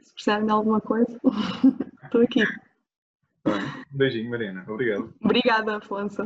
se 0.00 0.14
precisarem 0.14 0.46
de 0.46 0.52
alguma 0.52 0.80
coisa, 0.80 1.20
estou 2.04 2.22
aqui. 2.22 2.42
Um 3.44 3.96
beijinho, 3.98 4.30
Mariana. 4.30 4.64
Obrigado. 4.66 5.12
Obrigada, 5.22 5.76
Afonso. 5.76 6.22